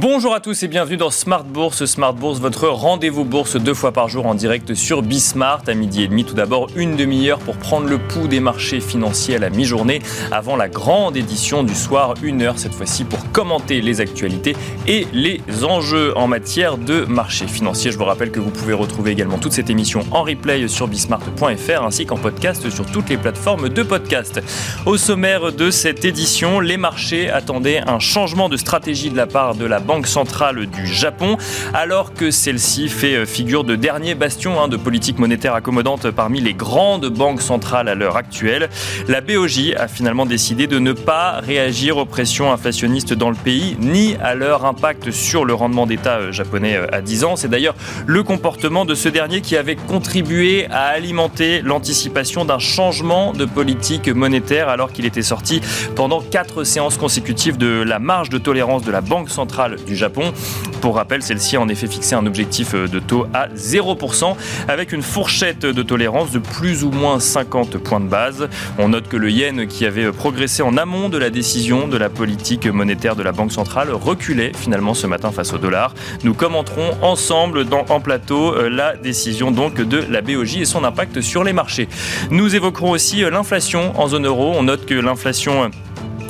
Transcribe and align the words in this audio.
Bonjour 0.00 0.32
à 0.32 0.38
tous 0.38 0.62
et 0.62 0.68
bienvenue 0.68 0.96
dans 0.96 1.10
Smart 1.10 1.42
Bourse. 1.42 1.84
Smart 1.84 2.14
Bourse, 2.14 2.38
votre 2.38 2.68
rendez-vous 2.68 3.24
bourse 3.24 3.56
deux 3.56 3.74
fois 3.74 3.90
par 3.90 4.08
jour 4.08 4.26
en 4.26 4.36
direct 4.36 4.74
sur 4.74 5.02
Bismart 5.02 5.62
à 5.66 5.74
midi 5.74 6.04
et 6.04 6.06
demi. 6.06 6.24
Tout 6.24 6.36
d'abord, 6.36 6.68
une 6.76 6.94
demi-heure 6.94 7.40
pour 7.40 7.56
prendre 7.56 7.88
le 7.88 7.98
pouls 7.98 8.28
des 8.28 8.38
marchés 8.38 8.78
financiers 8.78 9.34
à 9.34 9.38
la 9.40 9.50
mi-journée 9.50 10.00
avant 10.30 10.54
la 10.54 10.68
grande 10.68 11.16
édition 11.16 11.64
du 11.64 11.74
soir. 11.74 12.14
Une 12.22 12.42
heure 12.42 12.60
cette 12.60 12.74
fois-ci 12.74 13.02
pour 13.02 13.32
commenter 13.32 13.80
les 13.80 14.00
actualités 14.00 14.54
et 14.86 15.08
les 15.12 15.40
enjeux 15.64 16.16
en 16.16 16.28
matière 16.28 16.78
de 16.78 17.04
marché 17.06 17.48
financier. 17.48 17.90
Je 17.90 17.98
vous 17.98 18.04
rappelle 18.04 18.30
que 18.30 18.38
vous 18.38 18.50
pouvez 18.50 18.74
retrouver 18.74 19.10
également 19.10 19.38
toute 19.38 19.52
cette 19.52 19.68
émission 19.68 20.02
en 20.12 20.22
replay 20.22 20.68
sur 20.68 20.86
bismart.fr 20.86 21.82
ainsi 21.82 22.06
qu'en 22.06 22.18
podcast 22.18 22.70
sur 22.70 22.86
toutes 22.86 23.08
les 23.08 23.16
plateformes 23.16 23.68
de 23.68 23.82
podcast. 23.82 24.40
Au 24.86 24.96
sommaire 24.96 25.52
de 25.52 25.72
cette 25.72 26.04
édition, 26.04 26.60
les 26.60 26.76
marchés 26.76 27.30
attendaient 27.30 27.82
un 27.84 27.98
changement 27.98 28.48
de 28.48 28.56
stratégie 28.56 29.10
de 29.10 29.16
la 29.16 29.26
part 29.26 29.56
de 29.56 29.64
la 29.64 29.80
Banque 29.88 30.06
centrale 30.06 30.66
du 30.66 30.86
Japon, 30.86 31.38
alors 31.72 32.12
que 32.12 32.30
celle-ci 32.30 32.90
fait 32.90 33.14
euh, 33.14 33.24
figure 33.24 33.64
de 33.64 33.74
dernier 33.74 34.14
bastion 34.14 34.60
hein, 34.60 34.68
de 34.68 34.76
politique 34.76 35.18
monétaire 35.18 35.54
accommodante 35.54 36.10
parmi 36.10 36.42
les 36.42 36.52
grandes 36.52 37.06
banques 37.06 37.40
centrales 37.40 37.88
à 37.88 37.94
l'heure 37.94 38.18
actuelle. 38.18 38.68
La 39.08 39.22
BOJ 39.22 39.72
a 39.78 39.88
finalement 39.88 40.26
décidé 40.26 40.66
de 40.66 40.78
ne 40.78 40.92
pas 40.92 41.40
réagir 41.40 41.96
aux 41.96 42.04
pressions 42.04 42.52
inflationnistes 42.52 43.14
dans 43.14 43.30
le 43.30 43.34
pays, 43.34 43.78
ni 43.80 44.14
à 44.16 44.34
leur 44.34 44.66
impact 44.66 45.10
sur 45.10 45.46
le 45.46 45.54
rendement 45.54 45.86
d'État 45.86 46.18
euh, 46.18 46.32
japonais 46.32 46.76
euh, 46.76 46.86
à 46.92 47.00
10 47.00 47.24
ans. 47.24 47.36
C'est 47.36 47.48
d'ailleurs 47.48 47.74
le 48.06 48.22
comportement 48.22 48.84
de 48.84 48.94
ce 48.94 49.08
dernier 49.08 49.40
qui 49.40 49.56
avait 49.56 49.76
contribué 49.76 50.66
à 50.70 50.88
alimenter 50.88 51.62
l'anticipation 51.62 52.44
d'un 52.44 52.58
changement 52.58 53.32
de 53.32 53.46
politique 53.46 54.10
monétaire 54.10 54.68
alors 54.68 54.92
qu'il 54.92 55.06
était 55.06 55.22
sorti 55.22 55.62
pendant 55.96 56.20
quatre 56.20 56.64
séances 56.64 56.98
consécutives 56.98 57.56
de 57.56 57.82
la 57.82 57.98
marge 57.98 58.28
de 58.28 58.36
tolérance 58.36 58.82
de 58.82 58.90
la 58.90 59.00
Banque 59.00 59.30
centrale 59.30 59.77
du 59.86 59.96
Japon. 59.96 60.32
Pour 60.80 60.96
rappel, 60.96 61.22
celle-ci 61.22 61.56
a 61.56 61.60
en 61.60 61.68
effet 61.68 61.86
fixé 61.86 62.14
un 62.14 62.26
objectif 62.26 62.74
euh, 62.74 62.86
de 62.86 62.98
taux 62.98 63.26
à 63.34 63.48
0% 63.48 64.36
avec 64.68 64.92
une 64.92 65.02
fourchette 65.02 65.66
de 65.66 65.82
tolérance 65.82 66.30
de 66.30 66.38
plus 66.38 66.84
ou 66.84 66.90
moins 66.90 67.20
50 67.20 67.78
points 67.78 68.00
de 68.00 68.08
base. 68.08 68.48
On 68.78 68.90
note 68.90 69.08
que 69.08 69.16
le 69.16 69.30
yen 69.30 69.66
qui 69.66 69.86
avait 69.86 70.12
progressé 70.12 70.62
en 70.62 70.76
amont 70.76 71.08
de 71.08 71.18
la 71.18 71.30
décision 71.30 71.88
de 71.88 71.96
la 71.96 72.08
politique 72.08 72.66
monétaire 72.66 73.16
de 73.16 73.22
la 73.22 73.32
Banque 73.32 73.52
centrale 73.52 73.90
reculait 73.92 74.52
finalement 74.54 74.94
ce 74.94 75.06
matin 75.06 75.30
face 75.32 75.52
au 75.52 75.58
dollar. 75.58 75.94
Nous 76.24 76.34
commenterons 76.34 76.96
ensemble 77.02 77.66
en 77.88 78.00
plateau 78.00 78.54
euh, 78.54 78.68
la 78.68 78.96
décision 78.96 79.50
donc 79.50 79.74
de 79.74 80.04
la 80.10 80.20
BOJ 80.20 80.58
et 80.58 80.64
son 80.64 80.84
impact 80.84 81.20
sur 81.20 81.44
les 81.44 81.52
marchés. 81.52 81.88
Nous 82.30 82.54
évoquerons 82.54 82.90
aussi 82.90 83.24
euh, 83.24 83.30
l'inflation 83.30 83.98
en 83.98 84.08
zone 84.08 84.26
euro. 84.26 84.52
On 84.56 84.62
note 84.64 84.86
que 84.86 84.94
l'inflation 84.94 85.70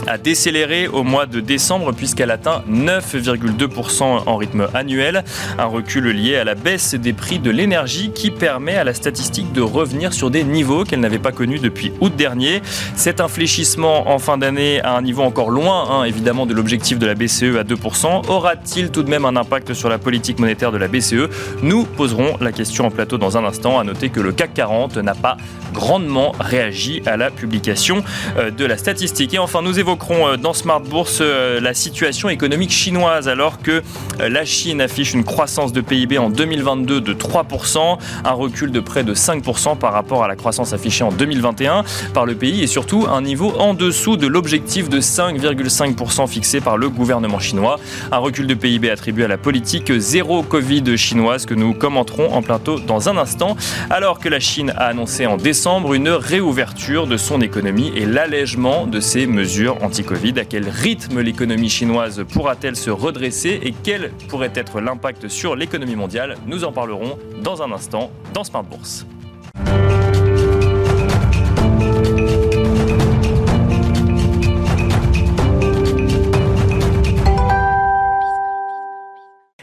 a 0.07 0.19
décéléré 0.19 0.89
au 0.89 1.03
mois 1.03 1.27
de 1.27 1.41
décembre 1.41 1.93
puisqu'elle 1.93 2.31
atteint 2.31 2.63
9,2% 2.71 4.03
en 4.27 4.37
rythme 4.37 4.69
annuel. 4.75 5.25
Un 5.59 5.67
recul 5.67 6.09
lié 6.09 6.37
à 6.37 6.45
la 6.45 6.55
baisse 6.55 6.95
des 6.95 7.13
prix 7.13 7.39
de 7.39 7.51
l'énergie 7.51 8.11
qui 8.11 8.31
permet 8.31 8.77
à 8.77 8.85
la 8.85 8.95
statistique 8.95 9.53
de 9.53 9.61
revenir 9.61 10.13
sur 10.13 10.31
des 10.31 10.45
niveaux 10.45 10.85
qu'elle 10.85 11.01
n'avait 11.01 11.19
pas 11.19 11.33
connus 11.33 11.59
depuis 11.59 11.93
août 12.01 12.15
dernier. 12.17 12.63
Cet 12.95 13.21
infléchissement 13.21 14.11
en 14.11 14.19
fin 14.19 14.39
d'année 14.39 14.81
à 14.83 14.97
un 14.97 15.03
niveau 15.03 15.23
encore 15.23 15.51
loin 15.51 15.89
hein, 15.91 16.05
évidemment 16.05 16.47
de 16.47 16.55
l'objectif 16.55 16.99
de 16.99 17.07
la 17.07 17.15
BCE 17.15 17.57
à 17.59 17.65
2% 17.65 18.29
aura-t-il 18.29 18.91
tout 18.91 19.03
de 19.03 19.11
même 19.11 19.25
un 19.25 19.37
impact 19.37 19.75
sur 19.75 19.89
la 19.89 19.99
politique 19.99 20.39
monétaire 20.39 20.73
de 20.73 20.79
la 20.79 20.89
BCE 20.89 21.29
Nous 21.63 21.85
poserons 21.85 22.37
la 22.41 22.53
question 22.53 22.87
en 22.87 22.91
plateau 22.91 23.19
dans 23.19 23.37
un 23.37 23.45
instant. 23.45 23.79
À 23.79 23.85
noter 23.85 24.11
que 24.11 24.21
le 24.21 24.33
CAC 24.33 24.55
40 24.55 24.97
n'a 24.99 25.15
pas 25.15 25.37
grandement 25.73 26.33
réagi 26.39 27.03
à 27.07 27.17
la 27.17 27.31
publication 27.31 28.03
euh, 28.37 28.51
de 28.51 28.65
la 28.65 28.77
statistique. 28.77 29.35
Et 29.35 29.39
enfin, 29.39 29.63
nous 29.63 29.79
évoquons 29.79 29.88
évoquerons 29.89 30.29
euh, 30.29 30.37
dans 30.37 30.53
Smart 30.53 30.81
Bourse 30.81 31.21
euh, 31.23 31.61
la 31.61 31.73
situation 31.73 32.29
économique 32.29 32.71
chinoise 32.71 33.27
alors 33.27 33.63
que 33.63 33.83
euh, 34.21 34.29
la 34.29 34.45
Chine 34.45 34.83
affiche 34.83 35.15
une 35.15 35.25
croissance 35.25 35.73
de 35.73 35.81
PIB 35.81 36.19
en 36.19 36.29
2022 36.29 37.01
de 37.01 37.15
3%, 37.15 37.97
un 38.23 38.33
recul 38.33 38.71
de 38.71 38.81
près 38.81 39.03
de 39.03 39.15
5% 39.15 39.79
par 39.79 39.95
rapport 39.95 40.23
à 40.23 40.29
la 40.29 40.37
croissance 40.37 40.75
affichée 40.75 41.05
en 41.05 41.11
2021 41.11 41.85
par 42.13 42.27
le 42.27 42.35
pays 42.35 42.63
et 42.63 42.67
surtout 42.67 43.07
un 43.11 43.23
niveau 43.23 43.55
en 43.59 43.73
dessous 43.73 44.19
de 44.19 44.27
l'objectif 44.27 44.91
de 44.91 45.01
5,5% 45.01 46.29
fixé 46.29 46.61
par 46.61 46.77
le 46.77 46.91
gouvernement 46.91 47.39
chinois. 47.39 47.81
Un 48.13 48.19
recul 48.19 48.47
de 48.47 48.53
PIB 48.53 48.91
attribué 48.91 49.25
à 49.25 49.29
la 49.29 49.39
politique 49.39 49.91
zéro 49.99 50.43
Covid 50.43 50.99
chinoise 50.99 51.47
que 51.47 51.55
nous 51.55 51.73
commenterons 51.73 52.35
en 52.35 52.43
plateau 52.43 52.79
dans 52.79 53.09
un 53.09 53.17
instant 53.17 53.57
alors 53.89 54.19
que 54.19 54.29
la 54.29 54.39
Chine 54.39 54.71
a 54.77 54.89
annoncé 54.89 55.25
en 55.25 55.39
décembre 55.39 55.95
une 55.95 56.11
réouverture 56.11 57.07
de 57.07 57.17
son 57.17 57.41
économie 57.41 57.91
et 57.97 58.05
l'allègement 58.05 58.87
de 58.87 59.01
ses 59.01 59.27
mesures 59.27 59.78
anti-Covid. 59.83 60.39
À 60.39 60.45
quel 60.45 60.69
rythme 60.69 61.21
l'économie 61.21 61.69
chinoise 61.69 62.25
pourra-t-elle 62.33 62.77
se 62.77 62.91
redresser 62.91 63.61
et 63.63 63.75
quel 63.83 64.13
pourrait 64.29 64.53
être 64.55 64.81
l'impact 64.81 65.29
sur 65.29 65.57
l'économie 65.57 65.97
mondiale? 65.97 66.37
Nous 66.47 66.65
en 66.65 66.73
parlerons 66.73 67.19
dans 67.43 67.63
un 67.63 67.73
instant 67.73 68.11
dans 68.35 68.45
Smart 68.45 68.65
Bourse. 68.65 69.07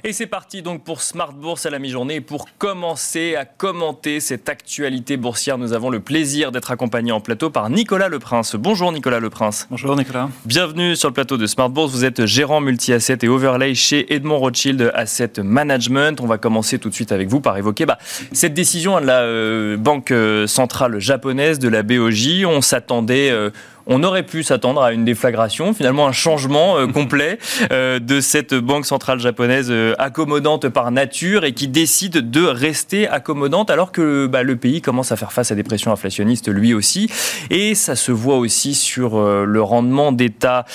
Et 0.08 0.14
c'est 0.14 0.28
parti 0.28 0.62
donc 0.62 0.84
pour 0.84 1.02
Smart 1.02 1.34
Bourse 1.34 1.66
à 1.66 1.72
la 1.72 1.80
mi-journée. 1.80 2.22
Pour 2.22 2.46
commencer 2.60 3.36
à 3.36 3.44
commenter 3.44 4.20
cette 4.20 4.48
actualité 4.50 5.18
boursière, 5.18 5.58
nous 5.58 5.74
avons 5.74 5.90
le 5.90 6.00
plaisir 6.00 6.52
d'être 6.52 6.70
accompagnés 6.70 7.12
en 7.12 7.22
plateau 7.22 7.50
par 7.50 7.72
Nicolas 7.72 8.08
Le 8.08 8.20
Prince. 8.20 8.56
Bonjour 8.56 8.92
Nicolas 8.92 9.20
Le 9.20 9.32
Prince. 9.32 9.66
Bonjour 9.72 9.96
Nicolas. 9.96 10.30
Bienvenue 10.46 10.96
sur 10.96 11.10
le 11.10 11.16
plateau 11.16 11.38
de 11.38 11.48
Smart 11.48 11.72
Bourse. 11.72 11.92
Vous 11.92 12.06
êtes 12.06 12.28
gérant 12.28 12.62
multi-asset 12.62 13.18
et 13.24 13.28
overlay 13.28 13.74
chez 13.74 14.14
Edmond 14.14 14.38
Rothschild 14.38 14.92
Asset 14.94 15.42
Management. 15.42 16.22
On 16.22 16.28
va 16.28 16.38
commencer 16.38 16.78
tout 16.78 16.90
de 16.90 16.94
suite 16.94 17.12
avec 17.12 17.28
vous 17.28 17.42
par 17.42 17.58
évoquer 17.58 17.88
bah, 17.88 17.98
cette 18.32 18.54
décision 18.54 19.02
de 19.02 19.08
la 19.08 19.22
euh, 19.22 19.76
Banque 19.76 20.12
euh, 20.12 20.46
centrale 20.46 21.00
japonaise, 21.00 21.58
de 21.58 21.68
la 21.68 21.82
BOJ. 21.82 22.46
On 22.46 22.62
s'attendait... 22.62 23.32
Euh, 23.32 23.50
on 23.88 24.04
aurait 24.04 24.24
pu 24.24 24.44
s'attendre 24.44 24.82
à 24.82 24.92
une 24.92 25.06
déflagration, 25.06 25.74
finalement 25.74 26.08
un 26.08 26.12
changement 26.12 26.78
euh, 26.78 26.88
complet 26.94 27.38
euh, 27.72 28.00
de 28.00 28.22
cette 28.22 28.54
banque 28.54 28.86
centrale 28.86 29.20
japonaise 29.20 29.68
euh, 29.70 29.94
accommodante 30.00 30.70
par 30.70 30.92
nature 30.92 31.44
et 31.44 31.54
qui 31.54 31.68
décide 31.68 32.30
de 32.30 32.44
rester 32.44 33.08
accommodante 33.08 33.70
alors 33.70 33.92
que 33.92 34.28
bah, 34.28 34.44
le 34.44 34.56
pays 34.56 34.82
commence 34.82 35.12
à 35.12 35.16
faire 35.16 35.32
face 35.32 35.52
à 35.52 35.56
des 35.56 35.64
pressions 35.64 35.92
inflationnistes 35.92 36.50
lui 36.50 36.74
aussi. 36.74 37.10
Et 37.50 37.76
ça 37.76 37.96
se 37.96 38.12
voit 38.12 38.38
aussi 38.38 38.74
sur 38.74 39.20
le 39.20 39.62
rendement 39.62 40.12
d'État 40.12 40.66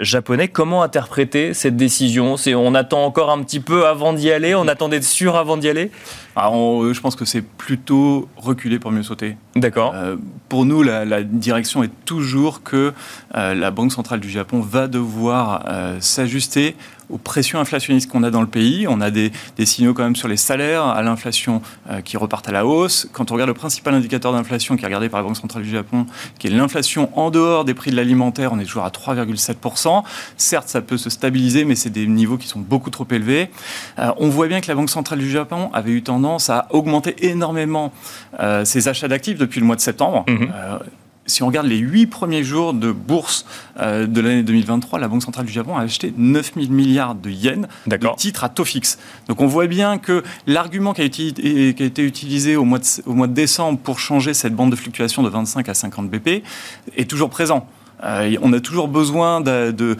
japonais. 0.00 0.48
Comment 0.48 0.82
interpréter 0.82 1.54
cette 1.54 1.76
décision? 1.76 2.36
C'est 2.36 2.54
on 2.54 2.74
attend 2.74 3.04
encore 3.04 3.30
un 3.30 3.42
petit 3.42 3.60
peu 3.60 3.86
avant 3.86 4.12
d'y 4.12 4.30
aller, 4.30 4.54
on 4.54 4.68
attend 4.68 4.88
d'être 4.88 5.04
sûr 5.04 5.36
avant 5.36 5.56
d'y 5.56 5.68
aller? 5.68 5.90
Ah, 6.36 6.50
Je 6.52 7.00
pense 7.00 7.16
que 7.16 7.24
c'est 7.24 7.42
plutôt 7.42 8.28
reculer 8.36 8.78
pour 8.78 8.90
mieux 8.92 9.02
sauter. 9.02 9.36
D'accord. 9.56 9.94
pour 10.48 10.64
nous, 10.64 10.82
la, 10.82 11.04
la 11.04 11.22
direction 11.22 11.82
est 11.82 11.90
toujours 12.04 12.62
que 12.62 12.92
euh, 13.34 13.54
la 13.54 13.70
Banque 13.70 13.92
centrale 13.92 14.20
du 14.20 14.30
Japon 14.30 14.60
va 14.60 14.88
devoir 14.88 15.64
euh, 15.68 15.96
s'ajuster 16.00 16.76
aux 17.10 17.18
pressions 17.18 17.58
inflationnistes 17.58 18.10
qu'on 18.10 18.22
a 18.22 18.30
dans 18.30 18.40
le 18.40 18.46
pays. 18.46 18.86
On 18.88 19.00
a 19.00 19.10
des, 19.10 19.32
signaux 19.64 19.94
quand 19.94 20.04
même 20.04 20.16
sur 20.16 20.28
les 20.28 20.36
salaires, 20.36 20.84
à 20.84 21.02
l'inflation 21.02 21.62
euh, 21.90 22.00
qui 22.00 22.16
repartent 22.16 22.48
à 22.48 22.52
la 22.52 22.66
hausse. 22.66 23.08
Quand 23.12 23.30
on 23.30 23.34
regarde 23.34 23.48
le 23.48 23.54
principal 23.54 23.94
indicateur 23.94 24.32
d'inflation 24.32 24.76
qui 24.76 24.82
est 24.82 24.86
regardé 24.86 25.08
par 25.08 25.20
la 25.20 25.26
Banque 25.26 25.36
centrale 25.36 25.62
du 25.62 25.70
Japon, 25.70 26.06
qui 26.38 26.46
est 26.46 26.50
l'inflation 26.50 27.10
en 27.18 27.30
dehors 27.30 27.64
des 27.64 27.74
prix 27.74 27.90
de 27.90 27.96
l'alimentaire, 27.96 28.52
on 28.52 28.58
est 28.58 28.64
toujours 28.64 28.84
à 28.84 28.90
3,7%. 28.90 30.02
Certes, 30.36 30.68
ça 30.68 30.80
peut 30.82 30.98
se 30.98 31.10
stabiliser, 31.10 31.64
mais 31.64 31.74
c'est 31.74 31.90
des 31.90 32.06
niveaux 32.06 32.36
qui 32.36 32.48
sont 32.48 32.60
beaucoup 32.60 32.90
trop 32.90 33.06
élevés. 33.10 33.50
on 34.18 34.28
voit 34.28 34.48
bien 34.48 34.60
que 34.60 34.68
la 34.68 34.74
Banque 34.74 34.90
centrale 34.90 35.18
du 35.18 35.30
Japon 35.30 35.70
avait 35.72 35.92
eu 35.92 36.02
tendance 36.02 36.50
à 36.50 36.66
augmenter 36.70 37.14
énormément 37.26 37.92
ses 38.64 38.88
achats 38.88 39.08
d'actifs 39.08 39.38
depuis 39.38 39.60
le 39.60 39.66
mois 39.66 39.76
de 39.76 39.80
septembre. 39.80 40.24
Mmh 40.28 40.46
si 41.26 41.42
on 41.42 41.46
regarde 41.46 41.66
les 41.66 41.78
huit 41.78 42.06
premiers 42.06 42.44
jours 42.44 42.74
de 42.74 42.92
bourse 42.92 43.46
euh, 43.80 44.06
de 44.06 44.20
l'année 44.20 44.42
2023, 44.42 44.98
la 44.98 45.08
Banque 45.08 45.22
centrale 45.22 45.46
du 45.46 45.52
Japon 45.52 45.76
a 45.76 45.82
acheté 45.82 46.12
9 46.16 46.52
000 46.54 46.66
milliards 46.70 47.14
de 47.14 47.30
yens 47.30 47.66
de 47.86 47.98
titres 48.16 48.44
à 48.44 48.48
taux 48.48 48.64
fixe. 48.64 48.98
Donc 49.28 49.40
on 49.40 49.46
voit 49.46 49.66
bien 49.66 49.98
que 49.98 50.22
l'argument 50.46 50.92
qui, 50.92 51.02
a 51.02 51.04
été 51.04 52.02
utilisé 52.02 52.56
au 52.56 52.64
mois, 52.64 52.78
de, 52.78 52.84
au 53.06 53.14
mois 53.14 53.26
de 53.26 53.34
décembre 53.34 53.78
pour 53.78 53.98
changer 53.98 54.34
cette 54.34 54.54
bande 54.54 54.70
de 54.70 54.76
fluctuation 54.76 55.22
de 55.22 55.28
25 55.28 55.68
à 55.68 55.74
50 55.74 56.10
BP 56.10 56.42
est 56.96 57.08
toujours 57.08 57.30
présent. 57.30 57.66
Euh, 58.02 58.36
on 58.42 58.52
a 58.52 58.60
toujours 58.60 58.88
besoin 58.88 59.40
de, 59.40 59.70
de, 59.70 59.96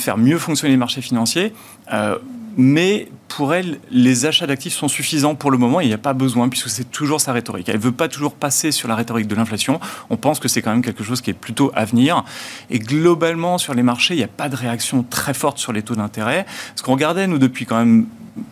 faire 0.00 0.18
mieux 0.18 0.38
fonctionner 0.38 0.72
les 0.72 0.78
marchés 0.78 1.02
financiers. 1.02 1.52
Euh, 1.92 2.18
mais 2.56 3.08
pour 3.28 3.54
elle, 3.54 3.78
les 3.90 4.26
achats 4.26 4.46
d'actifs 4.46 4.74
sont 4.74 4.88
suffisants 4.88 5.34
pour 5.34 5.50
le 5.50 5.58
moment. 5.58 5.80
Il 5.80 5.88
n'y 5.88 5.94
a 5.94 5.98
pas 5.98 6.12
besoin, 6.12 6.48
puisque 6.48 6.68
c'est 6.68 6.90
toujours 6.90 7.20
sa 7.20 7.32
rhétorique. 7.32 7.68
Elle 7.68 7.76
ne 7.76 7.80
veut 7.80 7.92
pas 7.92 8.08
toujours 8.08 8.34
passer 8.34 8.70
sur 8.70 8.88
la 8.88 8.94
rhétorique 8.94 9.26
de 9.26 9.34
l'inflation. 9.34 9.80
On 10.10 10.16
pense 10.16 10.38
que 10.38 10.48
c'est 10.48 10.62
quand 10.62 10.70
même 10.70 10.82
quelque 10.82 11.02
chose 11.02 11.20
qui 11.20 11.30
est 11.30 11.34
plutôt 11.34 11.72
à 11.74 11.84
venir. 11.84 12.24
Et 12.70 12.78
globalement, 12.78 13.58
sur 13.58 13.74
les 13.74 13.82
marchés, 13.82 14.14
il 14.14 14.18
n'y 14.18 14.24
a 14.24 14.28
pas 14.28 14.48
de 14.48 14.56
réaction 14.56 15.04
très 15.08 15.34
forte 15.34 15.58
sur 15.58 15.72
les 15.72 15.82
taux 15.82 15.96
d'intérêt. 15.96 16.46
Ce 16.76 16.82
qu'on 16.82 16.92
regardait, 16.92 17.26
nous, 17.26 17.38
depuis 17.38 17.66
quand 17.66 17.78
même 17.78 18.06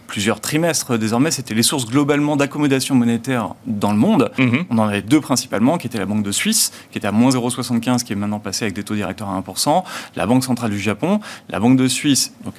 plusieurs 0.06 0.40
trimestres 0.40 0.98
désormais, 0.98 1.30
c'était 1.30 1.54
les 1.54 1.62
sources 1.62 1.86
globalement 1.86 2.36
d'accommodation 2.36 2.94
monétaire 2.94 3.54
dans 3.66 3.92
le 3.92 3.98
monde. 3.98 4.30
Mhm. 4.38 4.64
On 4.70 4.78
en 4.78 4.84
avait 4.84 5.02
deux 5.02 5.20
principalement, 5.20 5.78
qui 5.78 5.86
étaient 5.86 5.98
la 5.98 6.06
Banque 6.06 6.22
de 6.22 6.32
Suisse, 6.32 6.72
qui 6.90 6.98
était 6.98 7.08
à 7.08 7.12
moins 7.12 7.30
0,75, 7.30 8.04
qui 8.04 8.12
est 8.12 8.16
maintenant 8.16 8.38
passée 8.38 8.64
avec 8.64 8.74
des 8.74 8.84
taux 8.84 8.94
directeurs 8.94 9.28
à 9.28 9.40
1%, 9.40 9.84
la 10.16 10.26
Banque 10.26 10.44
centrale 10.44 10.70
du 10.70 10.78
Japon, 10.78 11.20
la 11.48 11.60
Banque 11.60 11.76
de 11.76 11.88
Suisse, 11.88 12.34
donc 12.44 12.54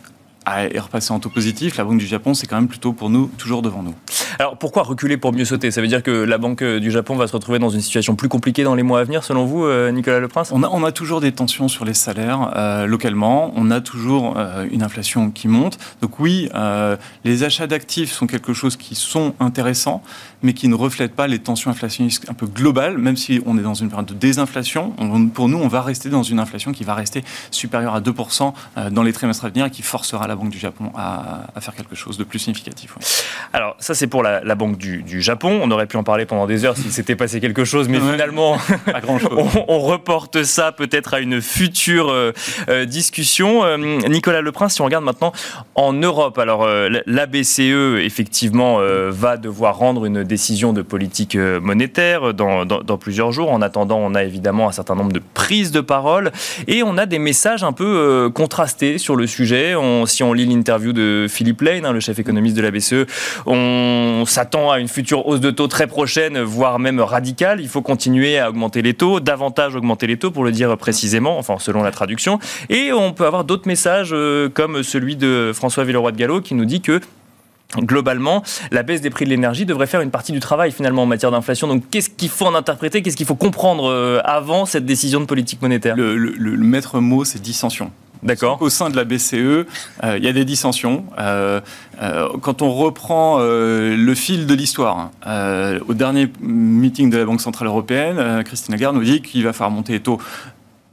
est 0.48 0.80
repassé 0.80 1.12
en 1.12 1.20
taux 1.20 1.30
positif. 1.30 1.78
La 1.78 1.84
Banque 1.84 2.00
du 2.00 2.08
Japon, 2.08 2.34
c'est 2.34 2.48
quand 2.48 2.56
même 2.56 2.68
plutôt 2.68 2.94
pour 2.94 3.10
nous, 3.10 3.28
toujours 3.38 3.62
devant 3.62 3.84
nous. 3.84 3.96
Alors 4.40 4.58
pourquoi 4.58 4.84
reculer 4.84 5.18
pour 5.18 5.34
mieux 5.34 5.46
sauter? 5.46 5.72
Ça 5.72 5.82
veut 5.82 5.88
dire 5.88 6.04
que 6.04 6.12
la 6.12 6.38
Banque 6.38 6.64
du 6.64 6.92
Japon 6.92 7.16
va 7.16 7.28
se 7.28 7.34
retrouver 7.34 7.60
dans 7.60 7.70
une 7.70 7.82
situation 7.82 8.16
plus 8.16 8.30
compliquée 8.30 8.64
dans 8.64 8.76
les 8.76 8.84
mois 8.84 9.00
à 9.00 9.04
venir, 9.04 9.24
selon 9.24 9.46
vous, 9.46 9.66
euh, 9.66 9.92
Nicolas 9.92 10.20
Leprince 10.20 10.52
on 10.52 10.64
a, 10.64 10.70
on 10.70 10.84
a 10.84 10.92
toujours 10.92 11.22
des 11.22 11.32
tensions 11.32 11.68
sur 11.68 11.86
les 11.86 11.94
salaires 11.94 12.52
euh, 12.56 12.86
localement. 12.86 13.52
On 13.56 13.72
a 13.72 13.82
toujours 13.82 14.36
euh, 14.38 14.68
une 14.72 14.84
inflation 14.84 15.32
qui 15.32 15.48
monte. 15.48 15.78
Donc 16.02 16.20
oui, 16.20 16.50
les 17.24 17.44
achats 17.44 17.68
d'actifs 17.68 18.12
sont 18.12 18.28
quelque 18.28 18.54
chose 18.54 18.76
qui 18.76 18.96
sont 18.96 19.34
intéressants, 19.40 20.04
mais 20.42 20.54
qui 20.54 20.68
ne 20.68 20.76
reflètent 20.76 21.16
pas 21.16 21.28
les 21.28 21.40
tensions 21.40 21.72
inflationnistes 21.72 22.30
un 22.30 22.34
peu 22.34 22.46
globales, 22.46 22.98
même 22.98 23.18
si 23.18 23.42
on 23.46 23.58
est 23.58 23.62
dans 23.62 23.74
une 23.74 23.90
période 23.90 24.08
de 24.08 24.14
désinflation. 24.14 24.92
pour 25.34 25.50
nous, 25.50 25.58
on 25.58 25.68
va 25.68 25.82
rester 25.82 26.10
dans 26.10 26.24
une 26.24 26.40
inflation 26.40 26.72
qui 26.72 26.84
va 26.84 26.94
rester 26.94 27.24
supérieure 27.52 27.96
à 27.96 28.02
2% 28.02 28.54
dans 28.92 29.04
les 29.04 29.14
trimestres 29.14 29.46
à 29.46 29.50
venir 29.50 29.66
et 29.66 29.72
qui 29.72 29.82
forcera 29.82 30.28
la 30.28 30.33
Banque 30.36 30.50
du 30.50 30.60
Japon 30.60 30.92
à, 30.96 31.46
faire 31.60 31.76
quelque 31.76 31.96
chose 31.96 32.18
de 32.18 32.24
plus 32.24 32.40
significatif. 32.40 32.96
Alors 33.54 33.76
ça, 33.80 33.94
c'est 33.94 34.08
pour 34.08 34.24
la, 34.24 34.56
Banque 34.56 34.78
du, 34.78 35.22
Japon. 35.22 35.60
On 35.64 35.72
aurait 35.72 35.88
pu 35.88 35.98
en 35.98 36.04
parler 36.04 36.26
pendant 36.26 36.46
des 36.46 36.66
heures 36.66 36.78
s'il 36.78 36.92
s'était 36.92 37.16
passé 37.16 37.40
quelque 37.40 37.66
chose, 37.66 37.90
mais 37.90 38.00
finalement, 38.00 38.58
on, 39.68 39.80
reporte 39.80 40.44
ça 40.44 40.72
peut-être 40.72 41.14
à 41.14 41.20
une 41.20 41.42
future 41.42 42.10
euh, 42.10 42.32
euh, 42.70 42.86
discussion. 42.86 43.64
Euh, 43.64 43.78
Nicolas 43.78 44.42
Leprince, 44.42 44.76
si 44.76 44.82
on 44.82 44.86
regarde 44.86 45.04
maintenant 45.04 45.32
en 45.76 45.94
Europe, 45.94 46.38
alors 46.38 46.68
la 46.68 47.26
BCE, 47.26 48.00
effectivement, 48.02 48.80
va 49.10 49.38
devoir 49.38 49.78
rendre 49.78 50.06
une 50.06 50.24
décision 50.24 50.74
de 50.74 50.82
politique 50.82 51.36
monétaire 51.36 52.34
dans, 52.34 52.66
dans, 52.66 52.98
plusieurs 52.98 53.32
jours. 53.32 53.52
En 53.52 53.62
attendant, 53.62 53.98
on 53.98 54.16
a 54.16 54.24
évidemment 54.24 54.70
un 54.70 54.72
certain 54.72 54.96
nombre 54.96 55.12
de 55.12 55.22
prises 55.34 55.72
de 55.72 55.82
parole 55.82 56.32
et 56.68 56.84
on 56.84 56.98
a 56.98 57.06
des 57.06 57.20
messages 57.20 57.64
un 57.64 57.74
peu 57.74 58.30
contrastés 58.34 58.98
sur 58.98 59.16
le 59.16 59.28
sujet. 59.28 59.76
On, 59.76 60.06
si 60.06 60.23
on 60.24 60.34
lit 60.34 60.46
l'interview 60.46 60.94
de 60.94 61.28
Philippe 61.30 61.62
Lane, 61.62 61.86
hein, 61.86 61.92
le 61.92 62.00
chef 62.00 62.20
économiste 62.20 62.56
de 62.56 62.62
la 62.62 62.72
BCE, 62.72 63.06
on 63.46 64.24
s'attend 64.26 64.72
à 64.72 64.80
une 64.80 64.88
future 64.88 65.28
hausse 65.28 65.40
de 65.40 65.52
taux 65.52 65.68
très 65.68 65.88
prochaine, 65.88 66.40
voire 66.40 66.80
même 66.80 67.00
radicale. 67.00 67.62
Il 67.62 67.68
faut 67.68 67.82
continuer 67.82 68.40
à 68.40 68.50
augmenter 68.50 68.82
les 68.82 68.94
taux, 68.94 69.20
davantage 69.20 69.76
augmenter 69.76 70.08
les 70.08 70.18
taux 70.18 70.32
pour 70.32 70.44
le 70.44 70.52
dire 70.52 70.78
précisément, 70.78 71.38
enfin 71.38 71.58
selon 71.60 71.84
la 71.84 71.92
traduction. 71.92 72.40
Et 72.70 72.92
on 72.92 73.14
peut 73.14 73.26
avoir 73.26 73.44
d'autres 73.44 73.68
messages 73.68 74.12
euh, 74.14 74.50
comme 74.50 74.84
celui 74.84 75.16
de 75.16 75.52
François 75.54 75.84
Villeroy 75.84 76.12
de 76.12 76.18
Gallo 76.18 76.42
qui 76.42 76.56
nous 76.56 76.66
dit 76.66 76.82
que 76.82 77.00
globalement, 77.78 78.44
la 78.72 78.84
baisse 78.84 79.02
des 79.02 79.10
prix 79.10 79.26
de 79.26 79.30
l'énergie 79.30 79.66
devrait 79.66 79.88
faire 79.88 80.02
une 80.02 80.12
partie 80.12 80.32
du 80.32 80.40
travail 80.40 80.72
finalement 80.72 81.04
en 81.04 81.08
matière 81.08 81.32
d'inflation. 81.32 81.68
Donc 81.68 81.84
qu'est-ce 81.90 82.10
qu'il 82.10 82.30
faut 82.30 82.46
en 82.46 82.56
interpréter? 82.56 83.02
Qu'est-ce 83.02 83.18
qu'il 83.18 83.26
faut 83.26 83.36
comprendre 83.36 83.90
euh, 83.90 84.20
avant 84.24 84.66
cette 84.66 84.86
décision 84.86 85.20
de 85.20 85.26
politique 85.26 85.62
monétaire? 85.62 85.96
Le 85.96 86.58
maître 86.58 87.00
mot, 87.00 87.26
c'est 87.26 87.42
dissension. 87.42 87.92
D'accord. 88.24 88.62
Au 88.62 88.70
sein 88.70 88.90
de 88.90 88.96
la 88.96 89.04
BCE, 89.04 89.34
euh, 89.34 89.66
il 90.18 90.24
y 90.24 90.28
a 90.28 90.34
des 90.34 90.46
dissensions. 90.46 91.06
Euh, 91.20 91.60
euh, 92.02 92.30
quand 92.42 92.62
on 92.62 92.72
reprend 92.72 93.40
le 93.40 94.14
fil 94.16 94.48
de 94.48 94.54
l'histoire, 94.54 95.12
hein, 95.26 95.80
au 95.88 95.94
dernier 95.94 96.32
meeting 96.42 97.10
de 97.10 97.18
la 97.18 97.26
Banque 97.26 97.42
Centrale 97.42 97.68
Européenne, 97.68 98.44
Christine 98.44 98.74
Lagarde 98.74 98.96
nous 98.96 99.04
dit 99.04 99.22
qu'il 99.22 99.44
va 99.44 99.54
faire 99.54 99.70
monter 99.70 99.94
les 99.94 100.00
taux 100.00 100.20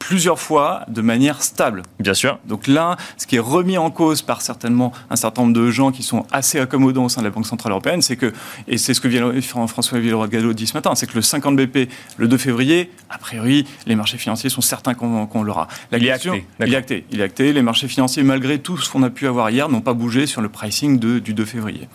plusieurs 0.01 0.41
fois 0.41 0.85
de 0.89 1.03
manière 1.03 1.43
stable. 1.43 1.83
Bien 2.01 2.15
sûr. 2.15 2.41
Donc 2.47 2.67
là, 2.67 2.97
ce 3.17 3.29
qui 3.29 3.37
est 3.37 3.41
remis 3.41 3.79
en 3.79 3.91
cause 3.91 4.23
par 4.23 4.43
certainement 4.43 4.93
un 5.11 5.15
certain 5.15 5.43
nombre 5.43 5.55
de 5.55 5.71
gens 5.71 5.93
qui 5.93 6.03
sont 6.03 6.27
assez 6.33 6.59
accommodants 6.59 7.05
au 7.05 7.09
sein 7.09 7.21
de 7.21 7.27
la 7.27 7.31
Banque 7.31 7.47
Centrale 7.47 7.71
Européenne, 7.71 8.03
c'est 8.03 8.17
que, 8.17 8.33
et 8.67 8.79
c'est 8.79 8.95
ce 8.95 9.01
que 9.01 9.41
François 9.69 9.99
Villeroy-Gallo 10.01 10.53
dit 10.55 10.67
ce 10.67 10.75
matin, 10.75 10.95
c'est 10.97 11.07
que 11.07 11.15
le 11.15 11.23
50 11.23 11.55
BP, 11.55 11.89
le 12.17 12.27
2 12.27 12.39
février, 12.39 12.91
a 13.11 13.19
priori, 13.19 13.67
les 13.87 13.95
marchés 13.95 14.19
financiers 14.19 14.51
sont 14.51 14.63
certains 14.63 14.95
qu'on 14.95 15.43
l'aura. 15.43 15.69
Il 15.93 16.05
est 16.05 16.11
acté. 16.11 16.45
Il 16.59 16.75
est 16.75 16.77
acté. 16.77 17.05
Il 17.11 17.21
est 17.21 17.25
acté. 17.25 17.53
Les 17.53 17.63
marchés 17.63 17.87
financiers, 17.87 18.23
malgré 18.23 18.59
tout 18.59 18.79
ce 18.79 18.91
qu'on 18.91 19.03
a 19.03 19.11
pu 19.11 19.27
avoir 19.27 19.51
hier, 19.51 19.69
n'ont 19.69 19.83
pas 19.83 19.95
bougé 19.95 20.27
sur 20.27 20.41
le 20.41 20.49
pricing 20.49 20.99
de, 20.99 21.19
du 21.19 21.35
2 21.35 21.45
février. 21.45 21.89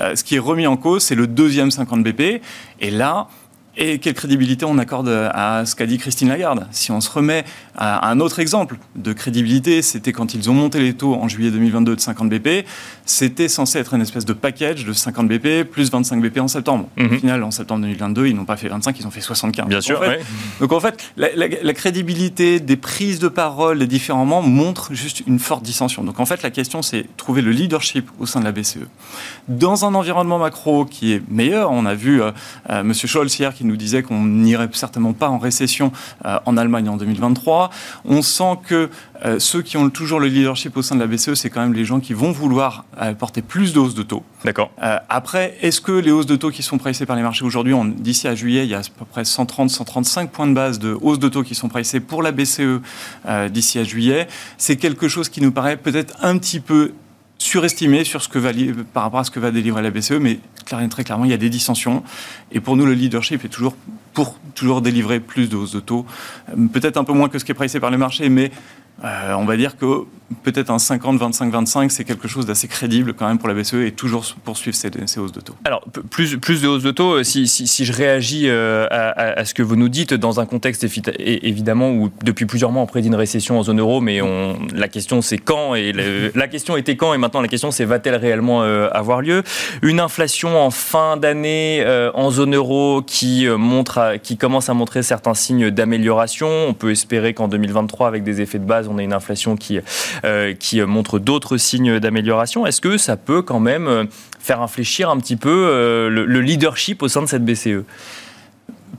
Euh, 0.00 0.16
ce 0.16 0.24
qui 0.24 0.34
est 0.36 0.40
remis 0.40 0.66
en 0.66 0.76
cause, 0.76 1.02
c'est 1.02 1.14
le 1.14 1.26
deuxième 1.26 1.70
50 1.70 2.02
BP. 2.02 2.42
Et 2.80 2.90
là, 2.90 3.28
et 3.80 3.98
quelle 3.98 4.14
crédibilité 4.14 4.66
on 4.66 4.76
accorde 4.76 5.08
à 5.08 5.64
ce 5.64 5.74
qu'a 5.74 5.86
dit 5.86 5.96
Christine 5.96 6.28
Lagarde 6.28 6.66
Si 6.70 6.92
on 6.92 7.00
se 7.00 7.10
remet 7.10 7.44
à 7.76 8.10
un 8.10 8.20
autre 8.20 8.38
exemple 8.38 8.76
de 8.94 9.14
crédibilité, 9.14 9.80
c'était 9.80 10.12
quand 10.12 10.34
ils 10.34 10.50
ont 10.50 10.54
monté 10.54 10.80
les 10.80 10.92
taux 10.92 11.14
en 11.14 11.28
juillet 11.28 11.50
2022 11.50 11.96
de 11.96 12.00
50 12.00 12.28
BP, 12.28 12.66
c'était 13.06 13.48
censé 13.48 13.78
être 13.78 13.94
une 13.94 14.02
espèce 14.02 14.26
de 14.26 14.34
package 14.34 14.84
de 14.84 14.92
50 14.92 15.28
BP 15.28 15.64
plus 15.64 15.90
25 15.90 16.20
BP 16.20 16.38
en 16.40 16.48
septembre. 16.48 16.88
Au 16.98 17.02
mhm. 17.02 17.20
final, 17.20 17.42
en 17.42 17.50
septembre 17.50 17.80
2022, 17.80 18.26
ils 18.26 18.36
n'ont 18.36 18.44
pas 18.44 18.58
fait 18.58 18.68
25, 18.68 19.00
ils 19.00 19.06
ont 19.06 19.10
fait 19.10 19.22
75. 19.22 19.66
Bien 19.66 19.80
sûr. 19.80 20.02
Donc 20.60 20.72
en 20.72 20.80
fait, 20.80 21.02
la, 21.16 21.72
crédibilité 21.72 22.60
des 22.60 22.76
prises 22.76 23.18
de 23.18 23.28
parole 23.28 23.78
des 23.78 23.86
différents 23.86 24.26
membres 24.26 24.48
montre 24.48 24.92
juste 24.92 25.22
une 25.26 25.38
forte 25.38 25.62
dissension. 25.62 26.04
Donc 26.04 26.20
en 26.20 26.26
fait, 26.26 26.42
la 26.42 26.50
question, 26.50 26.82
c'est 26.82 27.06
trouver 27.16 27.40
le 27.40 27.50
leadership 27.50 28.10
au 28.18 28.26
sein 28.26 28.40
de 28.40 28.44
la 28.44 28.52
BCE. 28.52 28.80
Dans 29.48 29.86
un 29.86 29.94
environnement 29.94 30.38
macro 30.38 30.84
qui 30.84 31.14
est 31.14 31.22
meilleur, 31.30 31.70
on 31.70 31.86
a 31.86 31.94
vu 31.94 32.20
euh, 32.20 32.30
euh, 32.68 32.80
M. 32.80 32.92
Scholz 32.92 33.38
hier 33.38 33.54
qui 33.54 33.64
nous 33.64 33.69
disait 33.76 34.02
qu'on 34.02 34.24
n'irait 34.24 34.68
certainement 34.72 35.12
pas 35.12 35.28
en 35.28 35.38
récession 35.38 35.92
euh, 36.24 36.38
en 36.46 36.56
Allemagne 36.56 36.88
en 36.88 36.96
2023. 36.96 37.70
On 38.04 38.22
sent 38.22 38.58
que 38.66 38.90
euh, 39.24 39.38
ceux 39.38 39.62
qui 39.62 39.76
ont 39.76 39.90
toujours 39.90 40.20
le 40.20 40.28
leadership 40.28 40.76
au 40.76 40.82
sein 40.82 40.94
de 40.94 41.00
la 41.00 41.06
BCE, 41.06 41.34
c'est 41.34 41.50
quand 41.50 41.60
même 41.60 41.74
les 41.74 41.84
gens 41.84 42.00
qui 42.00 42.14
vont 42.14 42.32
vouloir 42.32 42.84
apporter 42.96 43.42
plus 43.42 43.72
de 43.72 43.78
hausses 43.78 43.94
de 43.94 44.02
taux. 44.02 44.22
D'accord. 44.44 44.70
après, 45.10 45.58
est-ce 45.60 45.82
que 45.82 45.92
les 45.92 46.10
hausses 46.10 46.26
de 46.26 46.36
taux 46.36 46.50
qui 46.50 46.62
sont 46.62 46.78
pricées 46.78 47.04
par 47.04 47.16
les 47.16 47.22
marchés 47.22 47.44
aujourd'hui, 47.44 47.74
d'ici 47.96 48.26
à 48.26 48.34
juillet, 48.34 48.64
il 48.64 48.70
y 48.70 48.74
a 48.74 48.78
à 48.78 48.82
peu 48.98 49.04
près 49.04 49.22
130-135 49.22 50.28
points 50.28 50.46
de 50.46 50.54
base 50.54 50.78
de 50.78 50.96
hausses 51.02 51.18
de 51.18 51.28
taux 51.28 51.42
qui 51.42 51.54
sont 51.54 51.68
pricés 51.68 52.00
pour 52.00 52.22
la 52.22 52.32
BCE 52.32 52.80
d'ici 53.50 53.78
à 53.78 53.84
juillet. 53.84 54.28
C'est 54.56 54.76
quelque 54.76 55.08
chose 55.08 55.28
qui 55.28 55.42
nous 55.42 55.52
paraît 55.52 55.76
peut-être 55.76 56.14
un 56.22 56.38
petit 56.38 56.60
peu 56.60 56.92
surestimé 57.40 58.04
sur 58.04 58.22
ce 58.22 58.28
que 58.28 58.38
va, 58.38 58.50
par 58.92 59.02
rapport 59.04 59.20
à 59.20 59.24
ce 59.24 59.30
que 59.30 59.40
va 59.40 59.50
délivrer 59.50 59.82
la 59.82 59.90
BCE, 59.90 60.12
mais 60.20 60.38
très 60.64 61.04
clairement, 61.04 61.24
il 61.24 61.30
y 61.30 61.34
a 61.34 61.38
des 61.38 61.50
dissensions. 61.50 62.04
Et 62.52 62.60
pour 62.60 62.76
nous, 62.76 62.86
le 62.86 62.92
leadership 62.92 63.44
est 63.44 63.48
toujours 63.48 63.74
pour 64.12 64.38
toujours 64.54 64.82
délivrer 64.82 65.20
plus 65.20 65.48
de 65.48 65.56
hausses 65.56 65.72
de 65.72 65.80
taux. 65.80 66.04
Euh, 66.50 66.66
peut-être 66.72 66.98
un 66.98 67.04
peu 67.04 67.12
moins 67.12 67.28
que 67.28 67.38
ce 67.38 67.44
qui 67.44 67.52
est 67.52 67.54
pricé 67.54 67.80
par 67.80 67.90
les 67.90 67.96
marchés, 67.96 68.28
mais 68.28 68.50
euh, 69.04 69.32
on 69.34 69.44
va 69.44 69.56
dire 69.56 69.76
que 69.76 70.04
peut-être 70.42 70.70
un 70.70 70.78
50, 70.78 71.18
25, 71.18 71.50
25, 71.52 71.90
c'est 71.90 72.04
quelque 72.04 72.28
chose 72.28 72.46
d'assez 72.46 72.68
crédible 72.68 73.14
quand 73.14 73.26
même 73.26 73.38
pour 73.38 73.48
la 73.48 73.54
BCE 73.54 73.74
et 73.86 73.92
toujours 73.92 74.24
poursuivre 74.44 74.76
ces, 74.76 74.90
hausses 75.18 75.32
de 75.32 75.40
taux. 75.40 75.54
Alors, 75.64 75.82
plus, 76.10 76.38
plus 76.38 76.62
de 76.62 76.68
hausses 76.68 76.82
de 76.82 76.90
taux, 76.90 77.14
euh, 77.14 77.22
si, 77.24 77.48
si, 77.48 77.84
je 77.84 77.92
réagis 77.92 78.48
euh, 78.48 78.86
à, 78.90 79.44
ce 79.44 79.54
que 79.54 79.62
vous 79.62 79.76
nous 79.76 79.88
dites 79.88 80.14
dans 80.14 80.38
un 80.38 80.46
contexte 80.46 80.86
évidemment 81.18 81.90
où 81.90 82.10
depuis 82.22 82.46
plusieurs 82.46 82.70
mois 82.70 82.82
on 82.82 82.86
prédit 82.86 83.08
une 83.08 83.14
récession 83.14 83.58
en 83.58 83.62
zone 83.62 83.80
euro, 83.80 84.00
mais 84.00 84.20
on, 84.20 84.58
la 84.74 84.88
question 84.88 85.22
c'est 85.22 85.38
quand 85.38 85.74
et 85.74 85.92
la 86.34 86.48
question 86.48 86.76
était 86.76 86.96
quand 86.96 87.14
et 87.14 87.18
maintenant 87.18 87.40
la 87.40 87.48
question 87.48 87.70
c'est 87.70 87.84
va-t-elle 87.84 88.16
réellement 88.16 88.62
avoir 88.62 89.22
lieu? 89.22 89.42
Une 89.82 90.00
inflation 90.00 90.60
en 90.60 90.70
fin 90.70 91.16
d'année 91.16 91.84
en 92.14 92.30
zone 92.30 92.54
euro 92.54 93.02
qui, 93.02 93.46
montre 93.48 94.16
qui 94.22 94.36
commence 94.36 94.68
à 94.68 94.74
montrer 94.74 95.02
certains 95.02 95.34
signes 95.34 95.70
d'amélioration. 95.70 96.48
On 96.68 96.74
peut 96.74 96.90
espérer 96.90 97.34
qu'en 97.34 97.48
2023 97.48 98.06
avec 98.06 98.22
des 98.22 98.40
effets 98.40 98.58
de 98.58 98.64
base 98.64 98.88
on 98.90 98.98
a 98.98 99.02
une 99.02 99.12
inflation 99.12 99.56
qui, 99.56 99.78
euh, 100.24 100.54
qui 100.54 100.80
montre 100.82 101.18
d'autres 101.18 101.56
signes 101.56 101.98
d'amélioration. 101.98 102.66
Est-ce 102.66 102.80
que 102.80 102.98
ça 102.98 103.16
peut 103.16 103.42
quand 103.42 103.60
même 103.60 103.86
euh, 103.86 104.04
faire 104.38 104.60
infléchir 104.60 105.10
un 105.10 105.18
petit 105.18 105.36
peu 105.36 105.68
euh, 105.68 106.08
le, 106.08 106.40
leadership 106.40 107.02
au 107.02 107.08
sein 107.08 107.22
de 107.22 107.26
cette 107.26 107.44
BCE 107.44 107.84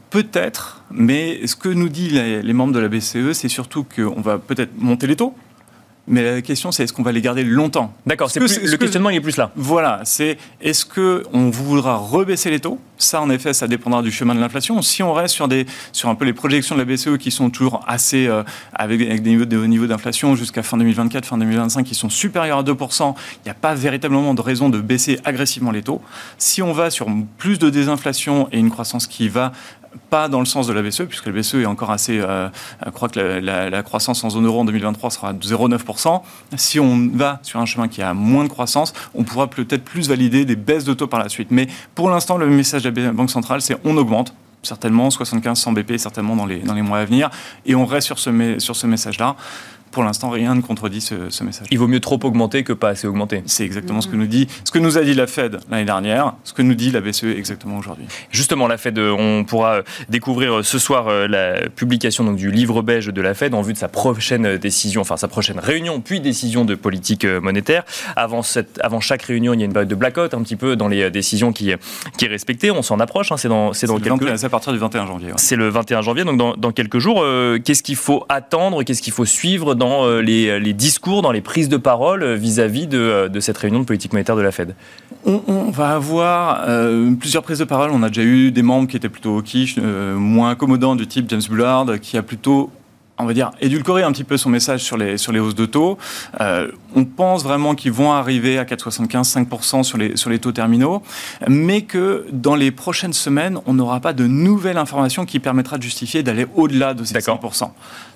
Peut-être, 0.10 0.84
mais 0.92 1.46
ce 1.48 1.56
que 1.56 1.70
nous 1.70 1.88
disent 1.88 2.14
les 2.14 2.54
membres 2.54 2.74
de 2.74 2.80
la 2.80 2.90
BCE, 2.90 3.32
c'est 3.34 3.48
surtout 3.48 3.86
qu'on 3.86 4.20
va 4.20 4.38
peut-être 4.38 4.72
monter 4.78 5.08
les 5.08 5.16
taux, 5.16 5.34
mais 6.08 6.24
la 6.24 6.42
question, 6.42 6.72
c'est 6.72 6.84
est-ce 6.84 6.94
qu'on 6.94 7.04
va 7.04 7.12
les 7.12 7.22
garder 7.22 7.44
longtemps? 7.44 7.94
D'accord, 8.06 8.30
le 8.36 8.76
questionnement 8.78 9.10
il 9.12 9.18
est 9.18 9.22
plus 9.22 9.38
là. 9.38 9.52
Voilà, 9.56 10.02
c'est 10.04 10.38
est-ce 10.60 10.86
qu'on 10.86 11.50
voudra 11.50 11.96
rebaisser 11.96 12.50
les 12.50 12.60
taux? 12.60 12.80
Ça, 12.98 13.22
en 13.22 13.30
effet, 13.30 13.54
ça 13.54 13.68
dépendra 13.68 14.02
du 14.02 14.12
chemin 14.12 14.36
de 14.36 14.40
l'inflation. 14.40 14.82
Si 14.82 15.04
on 15.04 15.14
reste 15.14 15.34
sur, 15.34 15.48
des, 15.48 15.66
sur 15.92 16.10
un 16.10 16.16
peu 16.16 16.26
les 16.26 16.34
projections 16.34 16.76
de 16.76 16.82
la 16.82 16.86
BCE 16.86 17.18
qui 17.18 17.32
sont 17.32 17.50
toujours 17.50 17.84
assez, 17.88 18.28
euh, 18.28 18.44
avec, 18.74 19.00
des 19.00 19.30
niveaux, 19.30 19.46
des 19.46 19.58
niveaux 19.68 19.88
d'inflation 19.88 20.36
jusqu'à 20.36 20.64
fin 20.64 20.78
2024, 20.78 21.26
fin 21.26 21.38
2025, 21.38 21.84
qui 21.84 21.96
sont 21.96 22.10
supérieurs 22.10 22.60
à 22.60 22.64
2%, 22.64 23.16
il 23.38 23.40
n'y 23.46 23.52
a 23.52 23.56
pas 23.56 23.74
véritablement 23.74 24.34
de 24.34 24.42
raison 24.42 24.70
de 24.70 24.80
baisser 24.80 25.20
agressivement 25.24 25.72
les 25.72 25.84
taux. 25.84 26.02
Si 26.38 26.62
on 26.62 26.74
va 26.74 26.90
sur 26.90 27.08
plus 27.38 27.60
de 27.60 27.70
désinflation 27.70 28.48
et 28.52 28.60
une 28.60 28.70
croissance 28.70 29.08
qui 29.08 29.30
va 29.30 29.52
pas 30.10 30.28
dans 30.28 30.40
le 30.40 30.46
sens 30.46 30.68
de 30.68 30.74
la 30.74 30.82
BCE, 30.82 31.04
puisque 31.04 31.28
la 31.28 31.32
BCE 31.32 31.56
est 31.56 31.66
encore 31.66 31.92
assez. 31.92 32.20
Euh, 32.20 32.50
je 32.86 32.92
crois 32.92 33.10
que 33.10 33.20
la, 33.20 33.84
croissance 33.84 34.24
en 34.24 34.30
zone 34.30 34.46
euro 34.46 34.62
en 34.62 34.66
2023 34.66 35.12
sera 35.12 35.34
de 35.34 35.46
0,9%. 35.46 36.22
Si 36.56 36.80
on 36.80 37.10
va 37.14 37.40
sur 37.44 37.60
un 37.60 37.66
chemin 37.66 37.88
qui 37.88 38.02
a 38.02 38.14
moins 38.14 38.44
de 38.44 38.50
croissance, 38.50 38.94
on 39.14 39.24
pourra 39.24 39.48
peut-être 39.48 39.84
plus 39.84 40.10
valider 40.10 40.46
des 40.46 40.56
baisses 40.56 40.84
de 40.84 40.94
taux 40.94 41.08
par 41.08 41.20
la 41.20 41.30
suite. 41.30 41.50
Mais 41.52 41.68
pour 41.96 42.10
l'instant, 42.10 42.38
le 42.38 42.48
message 42.48 42.84
de 42.84 43.02
la 43.02 43.12
Banque 43.12 43.32
centrale, 43.32 43.62
c'est 43.62 43.78
on 43.84 43.98
augmente 43.98 44.34
certainement 44.64 45.10
75-100 45.10 45.74
BP 45.74 45.98
certainement 45.98 46.36
dans 46.36 46.46
les, 46.46 46.60
dans 46.60 46.76
les 46.76 46.84
mois 46.84 47.00
à 47.00 47.06
venir 47.06 47.32
et 47.66 47.74
on 47.74 47.86
reste 47.86 48.06
sur 48.06 48.20
ce, 48.20 48.60
sur 48.60 48.76
ce 48.76 48.86
message-là 48.86 49.36
pour 49.92 50.04
l'instant, 50.04 50.30
rien 50.30 50.56
ne 50.56 50.62
contredit 50.62 51.02
ce, 51.02 51.44
message. 51.44 51.68
Il 51.70 51.80
vaut 51.80 51.88
mieux 51.88 52.00
trop 52.00 52.20
augmenter 52.24 52.64
que 52.64 52.74
pas 52.74 52.90
assez 52.90 53.08
augmenter. 53.08 53.44
C'est 53.46 53.66
exactement 53.66 54.02
ce 54.02 54.08
que 54.08 54.16
nous 54.16 54.28
dit, 54.28 54.48
ce 54.64 54.72
que 54.72 54.80
nous 54.80 54.98
a 54.98 55.02
dit 55.02 55.14
la 55.14 55.28
Fed 55.28 55.60
l'année 55.70 55.86
dernière, 55.86 56.34
ce 56.44 56.54
que 56.54 56.62
nous 56.62 56.76
dit 56.76 56.92
la 56.92 57.02
BCE 57.02 57.26
exactement 57.26 57.78
aujourd'hui. 57.78 58.06
Justement, 58.32 58.68
la 58.68 58.78
Fed, 58.78 58.98
on 58.98 59.44
pourra 59.44 59.82
découvrir 60.10 60.64
ce 60.64 60.80
soir 60.80 61.08
euh, 61.08 61.28
la 61.28 61.68
publication 61.70 62.24
donc, 62.24 62.38
du 62.38 62.52
livre 62.52 62.82
beige 62.82 63.08
de 63.08 63.22
la 63.22 63.34
Fed 63.34 63.54
en 63.54 63.62
vue 63.62 63.74
de 63.74 63.78
sa 63.78 63.88
prochaine 63.88 64.58
décision, 64.58 65.02
enfin 65.02 65.18
sa 65.18 65.28
prochaine 65.28 65.60
réunion, 65.60 66.02
puis 66.02 66.20
décision 66.22 66.66
de 66.66 66.76
politique 66.76 67.26
euh, 67.26 67.42
monétaire. 67.42 67.84
Avant, 68.16 68.42
cette, 68.42 68.80
avant 68.82 69.00
chaque 69.00 69.24
réunion, 69.24 69.54
il 69.54 69.60
y 69.60 69.64
a 69.64 69.66
une 69.66 69.74
période 69.74 69.90
de 69.90 69.96
blackout 69.96 70.34
un 70.34 70.42
petit 70.42 70.56
peu 70.56 70.76
dans 70.76 70.88
les 70.88 71.04
euh, 71.04 71.10
décisions 71.10 71.52
qui, 71.52 71.72
qui 72.18 72.26
est 72.26 72.30
respectée. 72.30 72.72
On 72.72 72.82
s'en 72.82 73.00
approche, 73.00 73.32
hein, 73.32 73.38
c'est 73.38 73.50
dans, 73.50 73.74
c'est 73.74 73.88
dans 73.88 74.00
quelques... 74.00 74.38
C'est 74.38 74.46
à 74.46 74.50
partir 74.50 74.72
du 74.72 74.80
21 74.80 75.06
janvier. 75.06 75.32
C'est 75.36 75.56
le 75.56 75.70
21 75.70 76.02
janvier, 76.02 76.24
donc 76.24 76.38
dans, 76.38 76.56
dans 76.56 76.72
quelques 76.72 77.00
jours. 77.00 77.26
qu'est-ce 77.64 77.84
qu'il 77.84 77.96
faut 77.96 78.26
attendre, 78.30 78.84
qu'est-ce 78.84 79.02
qu'il 79.02 79.14
faut 79.14 79.26
suivre 79.26 79.76
dans 79.82 80.06
euh, 80.06 80.22
les, 80.22 80.74
discours, 80.74 81.24
dans 81.24 81.32
les 81.32 81.42
prises 81.42 81.68
de 81.68 81.78
parole 81.78 82.22
euh, 82.22 82.36
vis-à-vis 82.36 82.86
de, 82.86 83.32
cette 83.40 83.58
réunion 83.58 83.80
de 83.80 83.86
politique 83.86 84.14
monétaire 84.14 84.36
de 84.36 84.42
la 84.42 84.52
Fed 84.52 84.76
on, 85.26 85.70
va 85.72 85.90
avoir 85.90 86.64
euh, 86.68 87.12
plusieurs 87.14 87.44
prises 87.44 87.60
de 87.60 87.64
parole. 87.64 87.92
On 87.92 88.02
a 88.02 88.08
déjà 88.08 88.24
eu 88.24 88.52
des 88.52 88.64
membres 88.64 88.88
qui 88.88 88.98
étaient 88.98 89.10
plutôt 89.10 89.38
au 89.38 89.42
quiche, 89.44 89.78
moins 89.78 90.52
accommodants 90.52 90.96
du 90.96 91.06
type 91.06 91.30
James 91.30 91.44
Bullard, 91.48 91.86
qui 92.02 92.18
a 92.18 92.24
plutôt 92.24 92.72
on 93.22 93.26
va 93.26 93.34
dire, 93.34 93.52
édulcorer 93.62 94.04
un 94.04 94.12
petit 94.12 94.24
peu 94.24 94.38
son 94.38 94.50
message 94.50 94.82
sur 94.82 94.98
les, 94.98 95.18
sur 95.18 95.32
les 95.32 95.40
hausses 95.40 95.56
de 95.56 95.66
taux. 95.66 95.98
on 96.40 97.06
pense 97.06 97.44
vraiment 97.44 97.76
qu'ils 97.76 97.92
vont 97.92 98.12
arriver 98.12 98.58
à 98.58 98.64
4,75-5% 98.64 99.84
sur 99.84 99.98
les, 99.98 100.18
sur 100.18 100.30
les 100.30 100.40
taux 100.40 100.52
terminaux, 100.52 101.02
mais 101.48 101.84
que 101.84 102.26
dans 102.32 102.56
les 102.56 102.72
prochaines 102.72 103.14
semaines, 103.14 103.60
on 103.66 103.74
n'aura 103.74 104.00
pas 104.00 104.14
de 104.14 104.28
nouvelles 104.28 104.78
informations 104.78 105.26
qui 105.26 105.40
permettra 105.40 105.78
de 105.78 105.84
justifier 105.84 106.24
d'aller 106.24 106.48
au-delà 106.56 106.94
de 106.94 107.04
ces 107.04 107.16
5%. 107.16 107.72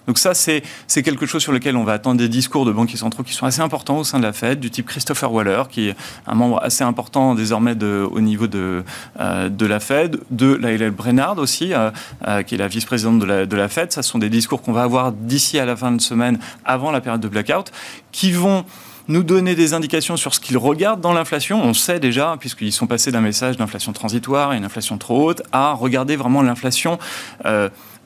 Donc 0.08 0.20
ça, 0.20 0.34
c'est 0.34 0.62
quelque 1.04 1.26
chose 1.26 1.42
sur 1.42 1.52
lequel 1.52 1.76
on 1.76 1.84
va 1.84 1.94
attendre 1.94 2.18
des 2.18 2.30
discours 2.30 2.66
de 2.66 2.72
banquiers 2.72 2.98
centraux 2.98 3.24
qui 3.24 3.34
sont 3.34 3.46
assez 3.46 3.62
importants 3.62 3.98
au 3.98 4.04
sein 4.04 4.20
de 4.20 4.24
la 4.24 4.34
Fed, 4.34 4.60
du 4.60 4.70
type 4.70 4.86
Christopher 4.86 5.32
Waller, 5.32 5.64
qui 5.70 5.90
est 5.90 5.96
un 6.28 6.36
membre 6.36 6.62
assez 6.64 6.84
important 6.84 7.36
désormais 7.36 7.76
de, 7.76 8.08
au 8.10 8.22
niveau 8.22 8.48
de, 8.48 8.84
euh, 9.20 9.50
de 9.50 9.66
la 9.66 9.80
Fed, 9.80 10.20
de 10.32 10.54
Laila 10.54 10.92
Brennard 10.92 11.38
aussi, 11.38 11.74
euh, 11.74 11.90
euh, 12.28 12.44
qui 12.44 12.56
est 12.56 12.58
la 12.58 12.68
vice-présidente 12.68 13.20
de 13.20 13.26
la, 13.26 13.46
de 13.46 13.56
la 13.56 13.68
Fed. 13.68 13.92
Ça, 13.92 14.04
ce 14.04 14.10
sont 14.12 14.20
des 14.20 14.30
discours 14.30 14.62
qu'on 14.62 14.74
va 14.74 14.84
avoir 14.84 14.95
d'ici 15.12 15.60
à 15.60 15.66
la 15.66 15.76
fin 15.76 15.92
de 15.92 16.02
semaine, 16.02 16.40
avant 16.64 16.92
la 16.92 17.02
période 17.02 17.22
de 17.22 17.28
blackout, 17.28 17.72
qui 18.12 18.32
vont 18.32 18.66
nous 19.08 19.24
donner 19.24 19.54
des 19.54 19.74
indications 19.74 20.18
sur 20.18 20.34
ce 20.34 20.40
qu'ils 20.40 20.58
regardent 20.58 21.02
dans 21.02 21.14
l'inflation. 21.14 21.62
On 21.64 21.74
sait 21.74 22.00
déjà, 22.00 22.38
puisqu'ils 22.40 22.72
sont 22.72 22.88
passés 22.88 23.12
d'un 23.12 23.22
message 23.22 23.58
d'inflation 23.58 23.94
transitoire 23.94 24.54
et 24.54 24.58
une 24.58 24.66
inflation 24.66 24.98
trop 24.98 25.30
haute, 25.30 25.44
à 25.52 25.74
regarder 25.74 26.16
vraiment 26.16 26.42
l'inflation 26.42 26.98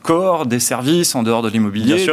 corps 0.02 0.46
des 0.46 0.60
services 0.60 1.16
en 1.16 1.24
dehors 1.24 1.42
de 1.42 1.50
l'immobilier, 1.50 2.08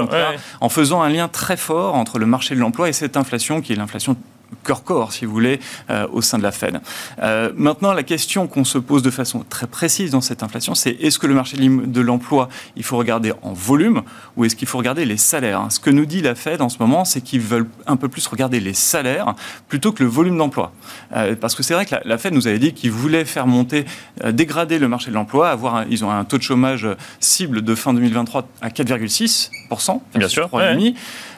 en 0.61 0.69
faisant 0.69 1.03
un 1.03 1.09
lien 1.09 1.29
très 1.29 1.57
fort 1.57 1.95
entre 1.95 2.19
le 2.19 2.27
marché 2.27 2.55
de 2.55 2.61
l'emploi 2.61 2.89
et 2.89 2.93
cette 2.93 3.17
inflation 3.17 3.61
qui 3.61 3.73
est 3.73 3.77
l'inflation 3.77 4.17
corps-corps, 4.63 5.13
si 5.13 5.25
vous 5.25 5.33
voulez, 5.33 5.61
euh, 5.91 6.07
au 6.13 6.23
sein 6.23 6.39
de 6.39 6.43
la 6.43 6.53
Fed. 6.53 6.81
Euh, 7.23 7.53
maintenant, 7.57 7.93
la 7.93 8.03
question 8.03 8.47
qu'on 8.47 8.65
se 8.65 8.79
pose 8.79 9.03
de 9.03 9.11
façon 9.11 9.45
très 9.49 9.67
précise 9.67 10.11
dans 10.11 10.21
cette 10.21 10.43
inflation, 10.43 10.75
c'est 10.75 10.91
est-ce 10.91 11.19
que 11.19 11.27
le 11.27 11.35
marché 11.35 11.57
de 11.57 12.01
l'emploi, 12.01 12.49
il 12.77 12.83
faut 12.83 12.97
regarder 12.97 13.33
en 13.43 13.53
volume 13.53 14.03
ou 14.37 14.45
est-ce 14.45 14.57
qu'il 14.57 14.69
faut 14.69 14.79
regarder 14.79 15.05
les 15.05 15.17
salaires 15.17 15.67
Ce 15.71 15.81
que 15.81 15.91
nous 15.91 16.07
dit 16.07 16.21
la 16.21 16.35
Fed 16.35 16.61
en 16.61 16.69
ce 16.69 16.79
moment, 16.79 17.05
c'est 17.05 17.21
qu'ils 17.21 17.41
veulent 17.41 17.69
un 17.87 17.97
peu 17.97 18.09
plus 18.09 18.27
regarder 18.27 18.61
les 18.61 18.75
salaires 18.75 19.35
plutôt 19.69 19.93
que 19.93 20.03
le 20.03 20.09
volume 20.09 20.37
d'emploi. 20.37 20.73
Euh, 21.15 21.37
parce 21.37 21.55
que 21.55 21.63
c'est 21.63 21.75
vrai 21.75 21.87
que 21.87 21.95
la, 22.05 22.19
Fed 22.19 22.35
nous 22.35 22.49
avait 22.49 22.59
dit 22.59 22.73
qu'ils 22.73 22.91
voulaient 22.91 23.25
faire 23.25 23.47
monter, 23.47 23.85
dégrader 24.33 24.79
le 24.79 24.89
marché 24.89 25.11
de 25.11 25.15
l'emploi, 25.15 25.51
avoir 25.51 25.85
ils 25.89 26.05
ont 26.05 26.11
un 26.11 26.25
taux 26.25 26.39
de 26.39 26.43
chômage 26.43 26.89
cible 27.21 27.63
de 27.63 27.75
fin 27.75 27.95
2023 27.95 28.49
à 28.63 28.69
4,6%. 28.69 30.01
Bien 30.15 30.29
sûr. 30.29 30.51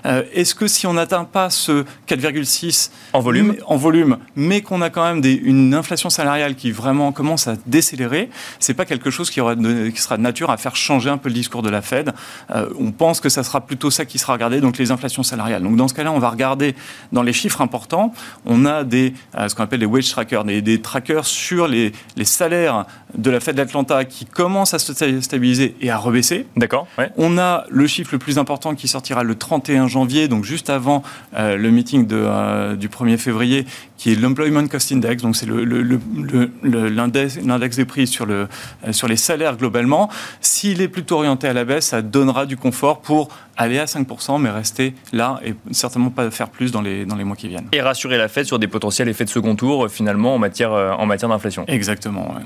est-ce 0.05 0.55
que 0.55 0.67
si 0.67 0.87
on 0.87 0.95
n'atteint 0.95 1.25
pas 1.25 1.50
ce 1.50 1.85
4,6 2.09 2.91
en 3.12 3.21
volume, 3.21 3.57
en 3.67 3.76
volume, 3.76 4.19
mais 4.37 4.61
qu'on 4.61 4.83
a 4.83 4.90
quand 4.90 5.05
même 5.05 5.21
des, 5.21 5.33
une 5.33 5.75
inflation 5.75 6.11
salariale 6.11 6.55
qui 6.55 6.73
vraiment 6.73 7.12
commence 7.12 7.49
à 7.49 7.57
décélérer, 7.67 8.28
c'est 8.59 8.75
pas 8.75 8.85
quelque 8.85 9.11
chose 9.11 9.31
qui, 9.31 9.40
aura 9.40 9.57
qui 9.57 10.00
sera 10.00 10.17
de 10.17 10.23
nature 10.23 10.50
à 10.50 10.57
faire 10.57 10.76
changer 10.76 11.11
un 11.11 11.19
peu 11.19 11.28
le 11.28 11.35
discours 11.35 11.62
de 11.62 11.71
la 11.71 11.83
Fed. 11.83 12.12
Euh, 12.50 12.69
on 12.78 12.93
pense 12.93 13.21
que 13.21 13.28
ça 13.28 13.43
sera 13.43 13.61
plutôt 13.61 13.90
ça 13.90 14.05
qui 14.05 14.19
sera 14.19 14.35
regardé, 14.35 14.61
donc 14.61 14.78
les 14.78 14.90
inflations 14.90 15.23
salariales. 15.23 15.62
Donc 15.62 15.76
dans 15.76 15.88
ce 15.88 15.95
cas-là, 15.95 16.12
on 16.12 16.19
va 16.19 16.31
regarder 16.31 16.75
dans 17.12 17.23
les 17.23 17.33
chiffres 17.33 17.61
importants, 17.61 18.12
on 18.45 18.67
a 18.67 18.85
des 18.85 19.14
euh, 19.37 19.49
ce 19.49 19.55
qu'on 19.55 19.62
appelle 19.62 19.81
des 19.81 19.87
wage 19.87 20.11
trackers, 20.11 20.45
des, 20.45 20.62
des 20.62 20.81
trackers 20.81 21.26
sur 21.26 21.69
les, 21.69 21.93
les, 22.17 22.25
salaires 22.25 22.87
de 23.17 23.31
la 23.31 23.40
Fed 23.40 23.57
d'Atlanta 23.57 24.05
qui 24.05 24.26
commencent 24.26 24.75
à 24.75 24.78
se 24.78 24.93
stabiliser 25.21 25.76
et 25.81 25.90
à 25.90 25.97
rebaisser. 25.97 26.47
D'accord. 26.57 26.87
On 27.17 27.38
a 27.38 27.64
le 27.71 27.87
chiffre 27.87 28.11
le 28.12 28.19
plus 28.19 28.38
important 28.38 28.75
qui 28.75 28.88
sortira 28.88 29.23
le 29.23 29.35
31 29.35 29.87
janvier, 29.87 30.28
donc 30.28 30.45
juste 30.45 30.71
avant 30.71 31.02
euh, 31.37 31.57
le 31.57 31.71
meeting 31.71 32.07
de, 32.07 32.75
du 32.76 32.88
1er 32.88 33.16
février, 33.16 33.66
qui 33.97 34.12
est 34.12 34.14
l'Employment 34.14 34.66
Cost 34.66 34.92
Index, 34.92 35.23
donc 35.23 35.37
c'est 35.37 35.47
l'index 35.47 36.57
le, 36.62 37.68
des 37.76 37.85
prix 37.85 38.07
sur, 38.07 38.26
le, 38.26 38.49
euh, 38.87 38.92
sur 38.92 39.09
les 39.09 39.16
salaires 39.16 39.57
globalement. 39.57 40.09
S'il 40.40 40.80
est 40.80 40.88
plutôt 40.88 41.16
orienté 41.16 41.49
à 41.49 41.52
la 41.52 41.64
baisse, 41.64 41.87
ça 41.87 42.02
donnera 42.02 42.47
du 42.47 42.57
confort 42.57 43.00
pour 43.00 43.28
aller 43.57 43.78
à 43.78 43.87
5%, 43.87 44.40
mais 44.40 44.50
rester 44.50 44.95
là 45.12 45.40
et 45.45 45.54
certainement 45.73 46.11
pas 46.11 46.30
faire 46.30 46.49
plus 46.49 46.71
dans 46.73 46.83
les, 46.83 47.04
dans 47.04 47.16
les 47.16 47.25
mois 47.25 47.37
qui 47.37 47.49
viennent. 47.49 47.68
Et 47.73 47.80
rassurer 47.80 48.18
la 48.18 48.28
Fed 48.28 48.47
sur 48.47 48.59
des 48.59 48.68
potentiels 48.68 49.09
effets 49.09 49.25
de 49.25 49.30
second 49.30 49.57
tour, 49.57 49.87
euh, 49.87 49.88
finalement, 49.88 50.35
en 50.35 50.38
matière, 50.38 50.73
euh, 50.73 50.92
en 50.92 51.07
matière 51.07 51.28
d'inflation. 51.28 51.64
Exactement, 51.66 52.37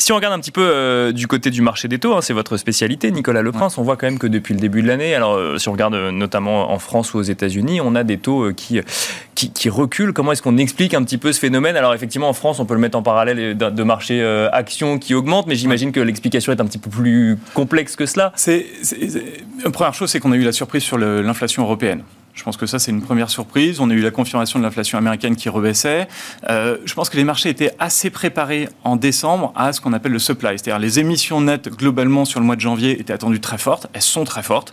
si 0.00 0.12
on 0.12 0.16
regarde 0.16 0.32
un 0.32 0.40
petit 0.40 0.50
peu 0.50 0.62
euh, 0.62 1.12
du 1.12 1.26
côté 1.26 1.50
du 1.50 1.60
marché 1.60 1.86
des 1.86 1.98
taux, 1.98 2.14
hein, 2.14 2.22
c'est 2.22 2.32
votre 2.32 2.56
spécialité, 2.56 3.10
Nicolas 3.10 3.42
Leprince, 3.42 3.76
on 3.76 3.82
voit 3.82 3.96
quand 3.96 4.06
même 4.06 4.18
que 4.18 4.26
depuis 4.26 4.54
le 4.54 4.60
début 4.60 4.82
de 4.82 4.88
l'année, 4.88 5.14
alors 5.14 5.34
euh, 5.34 5.58
si 5.58 5.68
on 5.68 5.72
regarde 5.72 5.94
euh, 5.94 6.10
notamment 6.10 6.72
en 6.72 6.78
France 6.78 7.12
ou 7.12 7.18
aux 7.18 7.22
États-Unis, 7.22 7.80
on 7.82 7.94
a 7.94 8.02
des 8.02 8.16
taux 8.16 8.50
qui, 8.54 8.80
qui, 9.34 9.68
reculent. 9.68 10.12
Comment 10.12 10.32
est-ce 10.32 10.42
qu'on 10.42 10.56
explique 10.56 10.94
un 10.94 11.04
petit 11.04 11.18
peu 11.18 11.32
ce 11.32 11.38
phénomène? 11.38 11.76
Alors 11.76 11.92
effectivement, 11.92 12.30
en 12.30 12.32
France, 12.32 12.60
on 12.60 12.64
peut 12.64 12.74
le 12.74 12.80
mettre 12.80 12.96
en 12.96 13.02
parallèle 13.02 13.56
de, 13.56 13.82
marché 13.82 14.22
actions 14.52 14.98
qui 14.98 15.14
augmentent, 15.14 15.46
mais 15.46 15.54
j'imagine 15.54 15.92
que 15.92 16.00
l'explication 16.00 16.52
est 16.52 16.60
un 16.60 16.66
petit 16.66 16.78
peu 16.78 16.90
plus 16.90 17.38
complexe 17.54 17.94
que 17.94 18.06
cela. 18.06 18.32
C'est, 18.36 18.66
la 19.62 19.70
première 19.70 19.94
chose, 19.94 20.10
c'est 20.10 20.20
qu'on 20.20 20.32
a 20.32 20.36
eu 20.36 20.44
la 20.44 20.52
surprise 20.52 20.82
sur 20.82 20.98
l'inflation 20.98 21.62
européenne. 21.62 22.02
Je 22.34 22.42
pense 22.42 22.56
que 22.56 22.66
ça, 22.66 22.78
c'est 22.78 22.90
une 22.90 23.02
première 23.02 23.28
surprise. 23.28 23.80
On 23.80 23.90
a 23.90 23.94
eu 23.94 24.00
la 24.00 24.10
confirmation 24.10 24.58
de 24.58 24.64
l'inflation 24.64 24.98
américaine 24.98 25.36
qui 25.36 25.48
rebaissait. 25.48 26.08
Euh, 26.48 26.78
je 26.84 26.94
pense 26.94 27.10
que 27.10 27.16
les 27.16 27.24
marchés 27.24 27.48
étaient 27.48 27.72
assez 27.78 28.10
préparés 28.10 28.68
en 28.84 28.96
décembre 28.96 29.52
à 29.56 29.72
ce 29.72 29.80
qu'on 29.80 29.92
appelle 29.92 30.12
le 30.12 30.18
supply. 30.18 30.50
C'est-à-dire 30.52 30.78
les 30.78 30.98
émissions 30.98 31.40
nettes, 31.40 31.68
globalement, 31.68 32.24
sur 32.24 32.40
le 32.40 32.46
mois 32.46 32.56
de 32.56 32.60
janvier, 32.60 33.00
étaient 33.00 33.12
attendues 33.12 33.40
très 33.40 33.58
fortes. 33.58 33.88
Elles 33.92 34.02
sont 34.02 34.24
très 34.24 34.42
fortes. 34.42 34.72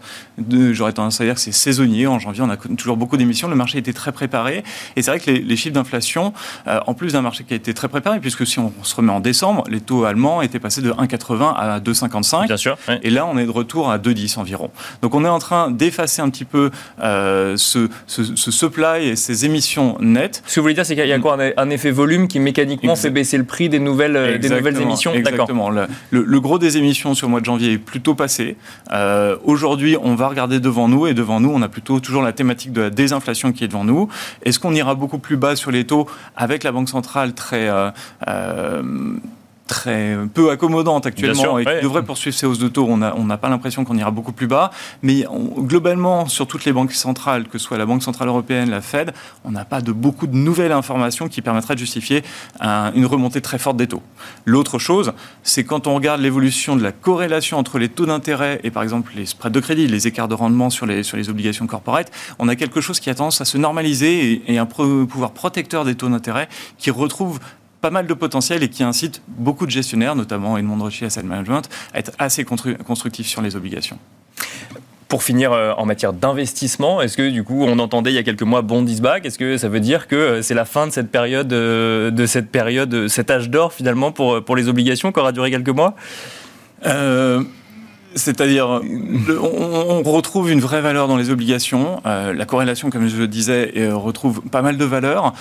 J'aurais 0.71 0.93
tendance 0.93 1.19
à 1.19 1.25
dire 1.25 1.33
que 1.33 1.39
c'est 1.39 1.51
saisonnier. 1.51 2.07
En 2.07 2.19
janvier, 2.19 2.43
on 2.43 2.49
a 2.49 2.57
toujours 2.57 2.95
beaucoup 2.95 3.17
d'émissions. 3.17 3.47
Le 3.47 3.55
marché 3.55 3.79
était 3.79 3.93
très 3.93 4.11
préparé. 4.11 4.63
Et 4.95 5.01
c'est 5.01 5.11
vrai 5.11 5.19
que 5.19 5.31
les, 5.31 5.57
chiffres 5.57 5.73
d'inflation, 5.73 6.33
euh, 6.67 6.79
en 6.85 6.93
plus 6.93 7.13
d'un 7.13 7.21
marché 7.21 7.43
qui 7.43 7.53
a 7.53 7.57
été 7.57 7.73
très 7.73 7.89
préparé, 7.89 8.19
puisque 8.19 8.45
si 8.45 8.59
on 8.59 8.71
se 8.83 8.95
remet 8.95 9.11
en 9.11 9.19
décembre, 9.19 9.63
les 9.69 9.81
taux 9.81 10.05
allemands 10.05 10.41
étaient 10.41 10.59
passés 10.59 10.81
de 10.81 10.91
1,80 10.91 11.53
à 11.55 11.79
2,55. 11.79 12.47
Bien 12.47 12.57
sûr. 12.57 12.77
Et 13.01 13.09
là, 13.09 13.25
on 13.25 13.37
est 13.37 13.45
de 13.45 13.51
retour 13.51 13.89
à 13.89 13.97
2,10 13.97 14.39
environ. 14.39 14.69
Donc 15.01 15.15
on 15.15 15.25
est 15.25 15.29
en 15.29 15.39
train 15.39 15.71
d'effacer 15.71 16.21
un 16.21 16.29
petit 16.29 16.45
peu 16.45 16.71
euh, 17.55 17.87
ce, 18.07 18.51
supply 18.51 19.09
et 19.09 19.15
ces 19.15 19.45
émissions 19.45 19.97
nettes. 19.99 20.43
Ce 20.45 20.55
que 20.55 20.59
vous 20.59 20.65
voulez 20.65 20.73
dire, 20.73 20.85
c'est 20.85 20.95
qu'il 20.95 21.07
y 21.07 21.13
a 21.13 21.19
quoi 21.19 21.37
un, 21.57 21.69
effet 21.69 21.91
volume 21.91 22.27
qui 22.27 22.39
mécaniquement 22.39 22.95
fait 22.95 23.09
baisser 23.09 23.37
le 23.37 23.43
prix 23.43 23.69
des 23.69 23.79
nouvelles, 23.79 24.15
euh, 24.15 24.37
des 24.37 24.49
nouvelles 24.49 24.81
émissions? 24.81 25.13
Exactement. 25.13 25.69
Le, 25.69 25.87
le, 26.11 26.39
gros 26.39 26.59
des 26.59 26.77
émissions 26.77 27.13
sur 27.13 27.27
le 27.27 27.31
mois 27.31 27.39
de 27.39 27.45
janvier 27.45 27.73
est 27.73 27.77
plutôt 27.77 28.15
passé. 28.15 28.55
Euh, 28.91 29.37
aujourd'hui, 29.43 29.97
on 30.01 30.15
va 30.15 30.27
regarder 30.27 30.59
devant 30.59 30.87
nous 30.87 31.07
et 31.07 31.13
devant 31.13 31.39
nous, 31.39 31.49
on 31.49 31.61
a 31.61 31.69
plutôt 31.69 31.99
toujours 31.99 32.23
la 32.23 32.33
thématique 32.33 32.71
de 32.71 32.81
la 32.81 32.89
désinflation 32.89 33.51
qui 33.51 33.63
est 33.63 33.67
devant 33.67 33.83
nous. 33.83 34.09
Est-ce 34.43 34.59
qu'on 34.59 34.73
ira 34.73 34.95
beaucoup 34.95 35.19
plus 35.19 35.37
bas 35.37 35.55
sur 35.55 35.71
les 35.71 35.85
taux 35.85 36.07
avec 36.35 36.63
la 36.63 36.71
Banque 36.71 36.89
centrale 36.89 37.33
très 37.33 37.69
euh, 37.69 38.81
très 39.67 40.17
peu 40.33 40.49
accommodante 40.49 41.05
actuellement 41.05 41.59
et 41.59 41.65
qui 41.65 41.81
devrait 41.83 42.03
poursuivre 42.03 42.35
ses 42.35 42.45
hausses 42.45 42.59
de 42.59 42.67
taux. 42.67 42.87
On 42.87 42.97
n'a 42.97 43.37
pas 43.37 43.49
l'impression 43.49 43.85
qu'on 43.85 43.97
ira 43.97 44.11
beaucoup 44.11 44.31
plus 44.31 44.47
bas. 44.47 44.71
Mais 45.01 45.25
globalement, 45.57 46.27
sur 46.27 46.47
toutes 46.47 46.65
les 46.65 46.73
banques 46.73 46.93
centrales, 46.93 47.47
que 47.47 47.57
ce 47.57 47.65
soit 47.65 47.77
la 47.77 47.85
Banque 47.85 48.03
Centrale 48.03 48.29
Européenne, 48.29 48.69
la 48.69 48.81
Fed, 48.81 49.13
on 49.43 49.51
n'a 49.51 49.65
pas 49.65 49.81
de 49.81 49.91
beaucoup 49.91 50.27
de 50.27 50.35
nouvelles 50.35 50.71
informations 50.71 51.27
qui 51.27 51.41
permettraient 51.41 51.75
de 51.75 51.79
justifier 51.79 52.23
une 52.61 53.05
remontée 53.05 53.41
très 53.41 53.59
forte 53.59 53.77
des 53.77 53.87
taux. 53.87 54.01
L'autre 54.45 54.79
chose, 54.79 55.13
c'est 55.43 55.63
quand 55.63 55.87
on 55.87 55.95
regarde 55.95 56.21
l'évolution 56.21 56.75
de 56.75 56.83
la 56.83 56.91
corrélation 56.91 57.57
entre 57.57 57.77
les 57.77 57.89
taux 57.89 58.05
d'intérêt 58.05 58.59
et 58.63 58.71
par 58.71 58.83
exemple 58.83 59.11
les 59.15 59.25
spreads 59.25 59.51
de 59.51 59.59
crédit, 59.59 59.87
les 59.87 60.07
écarts 60.07 60.27
de 60.27 60.35
rendement 60.35 60.69
sur 60.69 60.85
les, 60.85 61.03
sur 61.03 61.17
les 61.17 61.29
obligations 61.29 61.67
corporate, 61.67 62.11
on 62.39 62.47
a 62.47 62.55
quelque 62.55 62.81
chose 62.81 62.99
qui 62.99 63.09
a 63.09 63.15
tendance 63.15 63.41
à 63.41 63.45
se 63.45 63.57
normaliser 63.57 64.31
et, 64.31 64.53
et 64.53 64.57
un 64.57 64.65
pouvoir 64.65 65.31
protecteur 65.31 65.85
des 65.85 65.95
taux 65.95 66.09
d'intérêt 66.09 66.47
qui 66.77 66.91
retrouve 66.91 67.39
pas 67.81 67.89
mal 67.89 68.07
de 68.07 68.13
potentiel 68.13 68.63
et 68.63 68.69
qui 68.69 68.83
incite 68.83 69.21
beaucoup 69.27 69.65
de 69.65 69.71
gestionnaires, 69.71 70.15
notamment 70.15 70.57
Edmond 70.57 70.81
Rothschild 70.81 71.07
Asset 71.07 71.23
Management, 71.23 71.69
à 71.93 71.99
être 71.99 72.11
assez 72.19 72.43
constructifs 72.43 73.27
sur 73.27 73.41
les 73.41 73.55
obligations. 73.55 73.99
Pour 75.07 75.23
finir, 75.23 75.53
euh, 75.53 75.71
en 75.77 75.85
matière 75.85 76.11
d'investissement, 76.11 77.01
est-ce 77.01 77.15
que 77.15 77.29
du 77.29 77.43
coup, 77.43 77.63
on 77.63 77.79
entendait 77.79 78.11
il 78.11 78.15
y 78.15 78.17
a 78.17 78.23
quelques 78.23 78.43
mois 78.43 78.61
bond 78.61 78.85
is 78.85 78.99
back 78.99 79.25
Est-ce 79.25 79.39
que 79.39 79.57
ça 79.57 79.69
veut 79.69 79.79
dire 79.79 80.07
que 80.07 80.15
euh, 80.15 80.41
c'est 80.41 80.53
la 80.53 80.65
fin 80.65 80.85
de 80.85 80.91
cette 80.91 81.09
période, 81.09 81.53
euh, 81.53 82.11
de 82.11 82.25
cette 82.25 82.49
période, 82.51 83.07
cet 83.07 83.31
âge 83.31 83.49
d'or 83.49 83.71
finalement 83.71 84.11
pour, 84.11 84.43
pour 84.43 84.57
les 84.57 84.67
obligations 84.67 85.13
qui 85.13 85.19
aura 85.19 85.31
duré 85.31 85.49
quelques 85.49 85.69
mois? 85.69 85.95
C'est-à-dire, 88.15 88.81
on, 89.41 90.01
retrouve 90.03 90.49
une 90.51 90.59
vraie 90.59 90.81
valeur 90.81 91.07
dans 91.07 91.17
les 91.17 91.29
obligations. 91.29 92.01
la 92.05 92.45
corrélation, 92.45 92.89
comme 92.89 93.07
je 93.07 93.17
le 93.17 93.27
disais, 93.27 93.71
retrouve 93.91 94.41
pas 94.41 94.61
mal 94.61 94.77
de 94.77 94.85
valeur. 94.85 95.33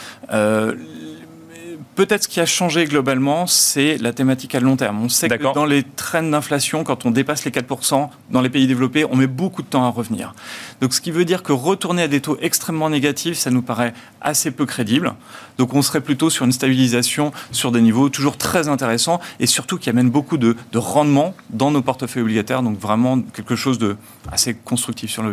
Peut-être 1.96 2.24
ce 2.24 2.28
qui 2.28 2.40
a 2.40 2.46
changé 2.46 2.84
globalement, 2.84 3.46
c'est 3.46 3.96
la 3.96 4.12
thématique 4.12 4.54
à 4.54 4.60
long 4.60 4.76
terme. 4.76 5.02
On 5.02 5.08
sait 5.08 5.30
que 5.30 5.54
dans 5.54 5.64
les 5.64 5.82
trends 5.82 6.22
d'inflation, 6.22 6.84
quand 6.84 7.06
on 7.06 7.10
dépasse 7.10 7.46
les 7.46 7.50
4% 7.50 8.10
dans 8.30 8.42
les 8.42 8.50
pays 8.50 8.66
développés, 8.66 9.06
on 9.06 9.16
met 9.16 9.26
beaucoup 9.26 9.62
de 9.62 9.66
temps 9.66 9.82
à 9.82 9.88
revenir. 9.88 10.34
Donc 10.82 10.92
ce 10.92 11.00
qui 11.00 11.10
veut 11.10 11.24
dire 11.24 11.42
que 11.42 11.52
retourner 11.52 12.02
à 12.02 12.08
des 12.08 12.20
taux 12.20 12.36
extrêmement 12.42 12.90
négatifs, 12.90 13.38
ça 13.38 13.50
nous 13.50 13.62
paraît 13.62 13.94
assez 14.20 14.50
peu 14.50 14.66
crédible. 14.66 15.14
Donc 15.56 15.72
on 15.72 15.80
serait 15.80 16.02
plutôt 16.02 16.28
sur 16.28 16.44
une 16.44 16.52
stabilisation 16.52 17.32
sur 17.50 17.72
des 17.72 17.80
niveaux 17.80 18.10
toujours 18.10 18.36
très 18.36 18.68
intéressants 18.68 19.18
et 19.40 19.46
surtout 19.46 19.78
qui 19.78 19.88
amène 19.88 20.10
beaucoup 20.10 20.36
de, 20.36 20.54
rendement 20.74 21.34
dans 21.48 21.70
nos 21.70 21.80
portefeuilles 21.80 22.24
obligataires. 22.24 22.62
Donc 22.62 22.78
vraiment 22.78 23.22
quelque 23.22 23.56
chose 23.56 23.78
de 23.78 23.96
assez 24.30 24.52
constructif 24.52 25.10
sur, 25.10 25.24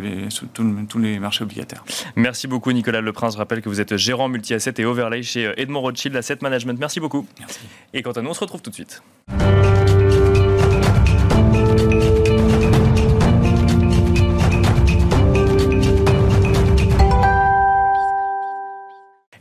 tous 0.54 1.00
les 1.00 1.20
marchés 1.20 1.44
obligataires. 1.44 1.84
Merci 2.16 2.48
beaucoup 2.48 2.72
Nicolas 2.72 3.02
Leprince. 3.02 3.34
Je 3.34 3.38
rappelle 3.38 3.62
que 3.62 3.68
vous 3.68 3.82
êtes 3.82 3.98
gérant 3.98 4.30
multi-asset 4.30 4.76
et 4.78 4.86
overlay 4.86 5.24
chez 5.24 5.52
Edmond 5.58 5.82
Rothschild 5.82 6.16
Asset 6.16 6.38
Management. 6.42 6.53
Merci 6.80 7.00
beaucoup. 7.00 7.26
Merci. 7.40 7.60
Et 7.94 8.02
quant 8.02 8.12
à 8.12 8.22
nous, 8.22 8.30
on 8.30 8.34
se 8.34 8.40
retrouve 8.40 8.62
tout 8.62 8.70
de 8.70 8.76
suite. 8.76 9.02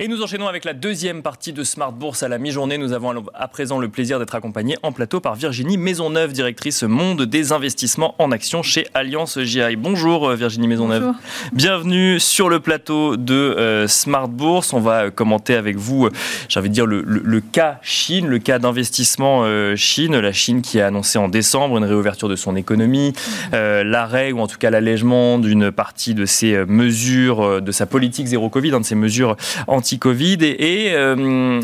Et 0.02 0.08
nous 0.08 0.20
enchaînons 0.20 0.48
avec 0.48 0.64
la 0.64 0.72
deuxième 0.72 1.22
partie 1.22 1.52
de 1.52 1.62
Smart 1.62 1.92
Bourse 1.92 2.24
à 2.24 2.28
la 2.28 2.38
mi-journée. 2.38 2.76
Nous 2.76 2.92
avons 2.92 3.24
à 3.34 3.46
présent 3.46 3.78
le 3.78 3.88
plaisir 3.88 4.18
d'être 4.18 4.34
accompagnés 4.34 4.76
en 4.82 4.90
plateau 4.90 5.20
par 5.20 5.36
Virginie 5.36 5.78
Maisonneuve, 5.78 6.32
directrice 6.32 6.82
monde 6.82 7.22
des 7.22 7.52
investissements 7.52 8.16
en 8.18 8.32
action 8.32 8.64
chez 8.64 8.88
Alliance 8.94 9.38
GI. 9.38 9.76
Bonjour 9.76 10.28
euh, 10.28 10.34
Virginie 10.34 10.66
Maisonneuve. 10.66 11.04
Bonjour. 11.04 11.20
Bienvenue 11.52 12.18
sur 12.18 12.48
le 12.48 12.58
plateau 12.58 13.16
de 13.16 13.32
euh, 13.32 13.86
Smart 13.86 14.26
Bourse. 14.26 14.72
On 14.72 14.80
va 14.80 15.12
commenter 15.12 15.54
avec 15.54 15.76
vous, 15.76 16.06
euh, 16.06 16.10
j'ai 16.48 16.58
envie 16.58 16.68
de 16.68 16.74
dire, 16.74 16.86
le, 16.86 17.40
cas 17.40 17.78
Chine, 17.82 18.26
le 18.26 18.40
cas 18.40 18.58
d'investissement 18.58 19.44
Chine. 19.76 20.18
La 20.18 20.32
Chine 20.32 20.62
qui 20.62 20.80
a 20.80 20.88
annoncé 20.88 21.16
en 21.16 21.28
décembre 21.28 21.78
une 21.78 21.84
réouverture 21.84 22.28
de 22.28 22.34
son 22.34 22.56
économie, 22.56 23.12
l'arrêt 23.52 24.32
ou 24.32 24.40
en 24.40 24.48
tout 24.48 24.58
cas 24.58 24.70
l'allègement 24.70 25.38
d'une 25.38 25.70
partie 25.70 26.14
de 26.14 26.26
ses 26.26 26.64
mesures, 26.64 27.62
de 27.62 27.70
sa 27.70 27.86
politique 27.86 28.26
zéro 28.26 28.48
Covid, 28.48 28.74
hein, 28.74 28.80
de 28.80 28.84
ses 28.84 28.96
mesures 28.96 29.36
anti 29.68 29.91
covid 29.98 30.38
Et, 30.42 30.92
euh, 30.92 31.60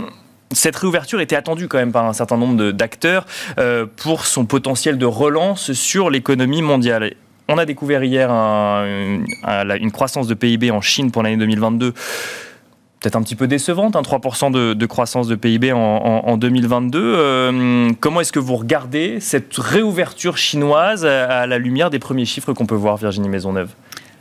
cette 0.52 0.76
réouverture 0.76 1.20
était 1.20 1.36
attendue 1.36 1.68
quand 1.68 1.78
même 1.78 1.92
par 1.92 2.06
un 2.06 2.14
certain 2.14 2.38
nombre 2.38 2.70
d'acteurs 2.70 3.26
euh, 3.58 3.84
pour 3.96 4.24
son 4.24 4.46
potentiel 4.46 4.96
de 4.96 5.04
relance 5.04 5.72
sur 5.72 6.08
l'économie 6.08 6.62
mondiale. 6.62 7.12
On 7.48 7.58
a 7.58 7.66
découvert 7.66 8.02
hier 8.02 8.30
une 8.30 9.90
croissance 9.92 10.26
de 10.26 10.34
PIB 10.34 10.70
en 10.70 10.80
Chine 10.80 11.10
pour 11.10 11.22
l'année 11.22 11.36
2022 11.36 11.92
peut-être 13.00 13.16
un 13.16 13.22
petit 13.22 13.36
peu 13.36 13.46
décevante, 13.46 13.94
3% 13.94 14.46
hein, 14.46 14.50
de, 14.50 14.86
croissance 14.86 15.28
de 15.28 15.36
PIB 15.36 15.72
en, 15.72 16.36
2022. 16.36 17.00
Euh, 17.00 17.90
comment 18.00 18.20
est-ce 18.20 18.32
que 18.32 18.38
vous 18.38 18.56
regardez 18.56 19.20
cette 19.20 19.56
réouverture 19.56 20.36
chinoise 20.36 21.04
à 21.04 21.46
la 21.46 21.58
lumière 21.58 21.90
des 21.90 21.98
premiers 21.98 22.24
chiffres 22.24 22.52
qu'on 22.52 22.66
peut 22.66 22.74
voir, 22.74 22.96
Virginie 22.96 23.28
Maisonneuve? 23.28 23.70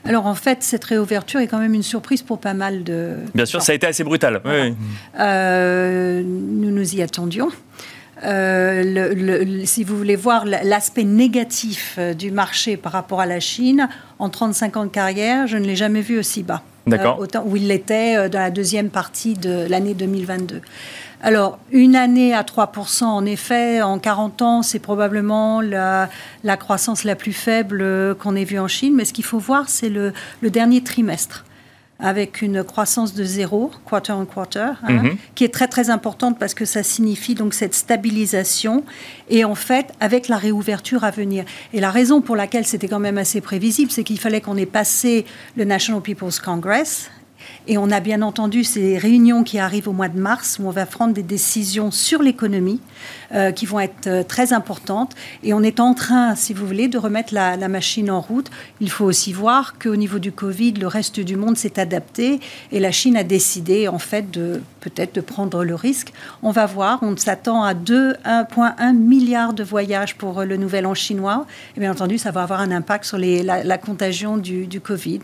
Alors 0.07 0.25
en 0.25 0.35
fait, 0.35 0.63
cette 0.63 0.85
réouverture 0.85 1.39
est 1.39 1.47
quand 1.47 1.59
même 1.59 1.73
une 1.73 1.83
surprise 1.83 2.21
pour 2.21 2.39
pas 2.39 2.53
mal 2.53 2.83
de. 2.83 3.15
Bien 3.35 3.45
sûr, 3.45 3.61
ça 3.61 3.73
a 3.73 3.75
été 3.75 3.87
assez 3.87 4.03
brutal. 4.03 4.41
Euh, 5.19 6.23
nous 6.25 6.71
nous 6.71 6.95
y 6.95 7.01
attendions. 7.01 7.49
Euh, 8.23 9.63
si 9.65 9.83
vous 9.83 9.97
voulez 9.97 10.15
voir 10.15 10.45
l'aspect 10.45 11.03
négatif 11.03 11.95
euh, 11.97 12.13
du 12.13 12.31
marché 12.31 12.77
par 12.77 12.91
rapport 12.91 13.21
à 13.21 13.25
la 13.25 13.39
Chine, 13.39 13.89
en 14.19 14.29
35 14.29 14.77
ans 14.77 14.85
de 14.85 14.89
carrière, 14.89 15.47
je 15.47 15.57
ne 15.57 15.65
l'ai 15.65 15.75
jamais 15.75 16.01
vu 16.01 16.17
aussi 16.17 16.43
bas. 16.43 16.63
D'accord. 16.87 17.19
autant 17.19 17.43
où 17.45 17.57
il 17.57 17.67
l'était 17.67 18.29
dans 18.29 18.39
la 18.39 18.49
deuxième 18.49 18.89
partie 18.89 19.33
de 19.33 19.67
l'année 19.69 19.93
2022. 19.93 20.61
Alors, 21.21 21.57
une 21.71 21.95
année 21.95 22.33
à 22.33 22.43
3%, 22.43 23.03
en 23.03 23.25
effet, 23.25 23.81
en 23.81 23.97
40 23.97 24.41
ans, 24.41 24.61
c'est 24.61 24.79
probablement 24.79 25.61
la, 25.61 26.09
croissance 26.57 27.03
la 27.03 27.15
plus 27.15 27.33
faible 27.33 28.15
qu'on 28.19 28.35
ait 28.35 28.43
vue 28.43 28.59
en 28.59 28.67
Chine. 28.67 28.93
Mais 28.95 29.03
ce 29.03 29.13
qu'il 29.13 29.25
faut 29.25 29.39
voir, 29.39 29.67
c'est 29.67 29.89
le, 29.89 30.13
dernier 30.43 30.81
trimestre 30.81 31.43
avec 31.99 32.41
une 32.41 32.63
croissance 32.63 33.13
de 33.13 33.23
zéro, 33.23 33.71
quarter 33.87 34.13
on 34.13 34.25
quarter, 34.25 34.73
hein, 34.83 34.93
mhm. 34.93 35.17
qui 35.35 35.43
est 35.43 35.53
très 35.53 35.67
très 35.67 35.89
importante 35.89 36.37
parce 36.39 36.53
que 36.53 36.65
ça 36.65 36.83
signifie 36.83 37.35
donc 37.35 37.53
cette 37.53 37.73
stabilisation 37.73 38.83
et 39.29 39.43
en 39.43 39.55
fait 39.55 39.93
avec 39.99 40.27
la 40.27 40.37
réouverture 40.37 41.03
à 41.03 41.11
venir. 41.11 41.45
Et 41.73 41.79
la 41.79 41.91
raison 41.91 42.21
pour 42.21 42.35
laquelle 42.35 42.65
c'était 42.65 42.87
quand 42.87 42.99
même 42.99 43.17
assez 43.17 43.41
prévisible, 43.41 43.91
c'est 43.91 44.03
qu'il 44.03 44.19
fallait 44.19 44.41
qu'on 44.41 44.57
ait 44.57 44.65
passé 44.65 45.25
le 45.55 45.65
National 45.65 46.01
People's 46.01 46.39
Congress, 46.39 47.09
et 47.67 47.77
on 47.77 47.91
a 47.91 47.99
bien 47.99 48.21
entendu 48.21 48.63
ces 48.63 48.97
réunions 48.97 49.43
qui 49.43 49.59
arrivent 49.59 49.87
au 49.87 49.93
mois 49.93 50.09
de 50.09 50.19
mars 50.19 50.57
où 50.59 50.67
on 50.67 50.71
va 50.71 50.85
prendre 50.85 51.13
des 51.13 51.23
décisions 51.23 51.91
sur 51.91 52.21
l'économie 52.21 52.81
euh, 53.33 53.51
qui 53.51 53.65
vont 53.65 53.81
être 53.81 54.07
euh, 54.07 54.23
très 54.23 54.53
importantes. 54.53 55.13
Et 55.43 55.53
on 55.53 55.61
est 55.61 55.81
en 55.81 55.93
train, 55.93 56.33
si 56.35 56.53
vous 56.53 56.65
voulez, 56.65 56.87
de 56.87 56.97
remettre 56.97 57.33
la, 57.33 57.57
machine 57.67 58.09
en 58.09 58.21
route. 58.21 58.49
Il 58.79 58.89
faut 58.89 59.03
aussi 59.03 59.33
voir 59.33 59.77
qu'au 59.77 59.97
niveau 59.97 60.17
du 60.17 60.31
Covid, 60.31 60.71
le 60.73 60.87
reste 60.87 61.19
du 61.19 61.35
monde 61.35 61.57
s'est 61.57 61.77
adapté 61.77 62.39
et 62.71 62.79
la 62.79 62.91
Chine 62.91 63.17
a 63.17 63.23
décidé 63.23 63.89
en 63.89 63.99
fait 63.99 64.31
de 64.31 64.61
peut-être 64.79 65.13
de 65.13 65.19
prendre 65.19 65.65
le 65.65 65.75
risque. 65.75 66.13
On 66.41 66.51
va 66.51 66.65
voir. 66.65 66.99
On 67.01 67.17
s'attend 67.17 67.63
à 67.63 67.73
2,1 67.73 68.93
milliard 68.93 69.51
de 69.51 69.63
voyages 69.63 70.15
pour 70.15 70.39
euh, 70.39 70.45
le 70.45 70.55
Nouvel 70.55 70.85
An 70.85 70.93
chinois. 70.93 71.45
Et 71.75 71.81
bien 71.81 71.91
entendu, 71.91 72.17
ça 72.17 72.31
va 72.31 72.43
avoir 72.43 72.61
un 72.61 72.71
impact 72.71 73.03
sur 73.03 73.17
les, 73.17 73.43
la, 73.43 73.77
contagion 73.77 74.37
du, 74.37 74.79
Covid. 74.79 75.19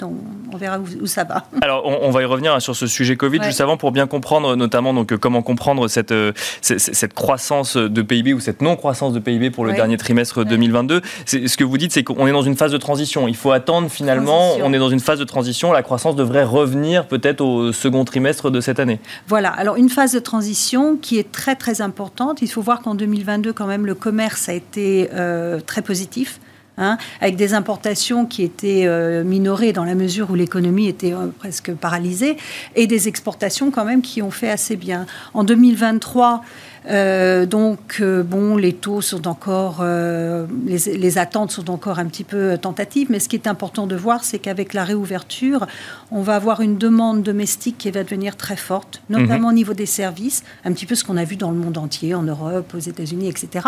On, 0.51 0.57
verra 0.57 0.79
où, 0.79 1.07
ça 1.07 1.23
va. 1.23 1.45
Alors, 1.61 1.85
on, 1.85 2.11
va 2.11 2.21
y 2.21 2.25
revenir 2.25 2.53
hein, 2.53 2.59
sur 2.59 2.75
ce 2.75 2.85
sujet 2.85 3.15
Covid 3.15 3.41
juste 3.43 3.61
avant 3.61 3.77
pour 3.77 3.93
bien 3.93 4.07
comprendre, 4.07 4.57
notamment 4.57 4.93
donc 4.93 5.15
comment 5.15 5.41
comprendre 5.41 5.87
cette, 5.87 6.13
cette, 6.61 6.79
cette 6.79 7.13
croissance 7.13 7.77
de 7.93 8.01
PIB 8.01 8.33
ou 8.33 8.39
cette 8.39 8.61
non-croissance 8.61 9.13
de 9.13 9.19
PIB 9.19 9.51
pour 9.51 9.65
le 9.65 9.73
dernier 9.73 9.97
trimestre 9.97 10.43
2022. 10.43 11.01
Ce 11.25 11.57
que 11.57 11.63
vous 11.63 11.77
dites, 11.77 11.91
c'est 11.91 12.03
qu'on 12.03 12.27
est 12.27 12.31
dans 12.31 12.41
une 12.41 12.55
phase 12.55 12.71
de 12.71 12.77
transition. 12.77 13.27
Il 13.27 13.35
faut 13.35 13.51
attendre 13.51 13.89
finalement, 13.89 14.55
on 14.61 14.73
est 14.73 14.79
dans 14.79 14.89
une 14.89 14.99
phase 14.99 15.19
de 15.19 15.23
transition. 15.23 15.71
La 15.71 15.83
croissance 15.83 16.15
devrait 16.15 16.43
revenir 16.43 17.07
peut-être 17.07 17.41
au 17.41 17.71
second 17.71 18.05
trimestre 18.05 18.51
de 18.51 18.61
cette 18.61 18.79
année. 18.79 18.99
Voilà, 19.27 19.49
alors 19.49 19.75
une 19.75 19.89
phase 19.89 20.13
de 20.13 20.19
transition 20.19 20.97
qui 20.97 21.19
est 21.19 21.31
très 21.31 21.55
très 21.55 21.81
importante. 21.81 22.41
Il 22.41 22.49
faut 22.49 22.61
voir 22.61 22.81
qu'en 22.81 22.95
2022, 22.95 23.53
quand 23.53 23.67
même, 23.67 23.85
le 23.85 23.95
commerce 23.95 24.49
a 24.49 24.53
été 24.53 25.09
euh, 25.13 25.59
très 25.59 25.81
positif. 25.81 26.39
Hein, 26.75 26.97
avec 27.21 27.35
des 27.35 27.53
importations 27.53 28.25
qui 28.25 28.41
étaient 28.41 28.87
euh, 28.87 29.23
minorées 29.23 29.73
dans 29.73 29.83
la 29.83 29.93
mesure 29.93 30.31
où 30.31 30.33
l'économie 30.33 30.87
était 30.87 31.13
euh, 31.13 31.27
presque 31.27 31.71
paralysée, 31.71 32.35
et 32.75 32.87
des 32.87 33.07
exportations 33.07 33.69
quand 33.69 33.85
même 33.85 34.01
qui 34.01 34.23
ont 34.23 34.31
fait 34.31 34.49
assez 34.49 34.75
bien. 34.75 35.05
En 35.35 35.43
2023, 35.43 36.43
euh, 36.89 37.45
donc, 37.45 38.01
bon, 38.01 38.57
les 38.57 38.73
taux 38.73 39.01
sont 39.01 39.27
encore, 39.27 39.83
les, 39.83 40.77
les, 40.97 41.17
attentes 41.17 41.51
sont 41.51 41.69
encore 41.69 41.99
un 41.99 42.05
petit 42.05 42.23
peu 42.23 42.57
tentatives, 42.57 43.07
mais 43.09 43.19
ce 43.19 43.29
qui 43.29 43.35
est 43.35 43.47
important 43.47 43.87
de 43.87 43.95
voir, 43.95 44.23
c'est 44.23 44.39
qu'avec 44.39 44.73
la 44.73 44.83
réouverture, 44.83 45.65
on 46.11 46.21
va 46.21 46.35
avoir 46.35 46.61
une 46.61 46.77
demande 46.77 47.23
domestique 47.23 47.77
qui 47.77 47.91
va 47.91 48.03
devenir 48.03 48.35
très 48.35 48.57
forte, 48.57 49.01
notamment 49.09 49.47
mhm. 49.47 49.53
au 49.53 49.53
niveau 49.53 49.73
des 49.73 49.85
services, 49.85 50.43
un 50.65 50.73
petit 50.73 50.85
peu 50.85 50.95
ce 50.95 51.03
qu'on 51.03 51.17
a 51.17 51.23
vu 51.23 51.35
dans 51.35 51.51
le 51.51 51.57
monde 51.57 51.77
entier, 51.77 52.15
en 52.15 52.23
Europe, 52.23 52.73
aux 52.75 52.79
États-Unis, 52.79 53.29
etc. 53.29 53.67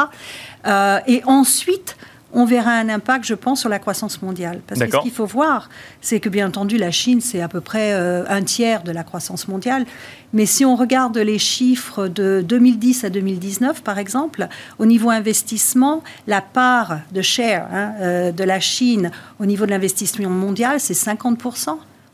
et 1.08 1.22
ensuite, 1.26 1.98
on 2.36 2.46
verra 2.46 2.72
un 2.72 2.90
impact, 2.90 3.26
je 3.26 3.34
pense, 3.34 3.62
sur 3.62 3.70
la 3.70 3.80
croissance 3.80 4.22
mondiale. 4.22 4.62
Parce 4.68 4.80
que 4.80 4.92
ce 4.92 4.98
qu'il 4.98 5.12
faut 5.12 5.26
voir, 5.26 5.70
c'est 6.02 6.20
que 6.20 6.28
bien 6.28 6.48
entendu, 6.48 6.78
la 6.78 6.92
Chine, 6.92 7.22
c'est 7.22 7.42
à 7.42 7.48
peu 7.48 7.62
près 7.62 7.94
euh, 7.94 8.26
un 8.28 8.44
tiers 8.44 8.84
de 8.84 8.92
la 8.92 9.04
croissance 9.04 9.48
mondiale. 9.48 9.86
Mais 10.34 10.46
si 10.46 10.66
on 10.66 10.76
regarde 10.76 11.18
les 11.18 11.40
chiffres 11.40 12.10
de 12.10 12.44
2010 12.46 13.06
à 13.06 13.10
2019, 13.10 13.82
par 13.84 13.98
exemple, 13.98 14.50
au 14.80 14.86
niveau 14.86 15.10
investissement, 15.10 16.04
la 16.28 16.42
part 16.42 17.00
de 17.14 17.22
share 17.22 17.68
hein, 17.72 17.94
euh, 18.02 18.32
de 18.34 18.44
la 18.44 18.60
Chine 18.60 19.12
au 19.40 19.46
niveau 19.46 19.66
de 19.66 19.72
l'investissement 19.72 20.30
mondial, 20.30 20.82
c'est 20.82 20.94
50 20.94 21.42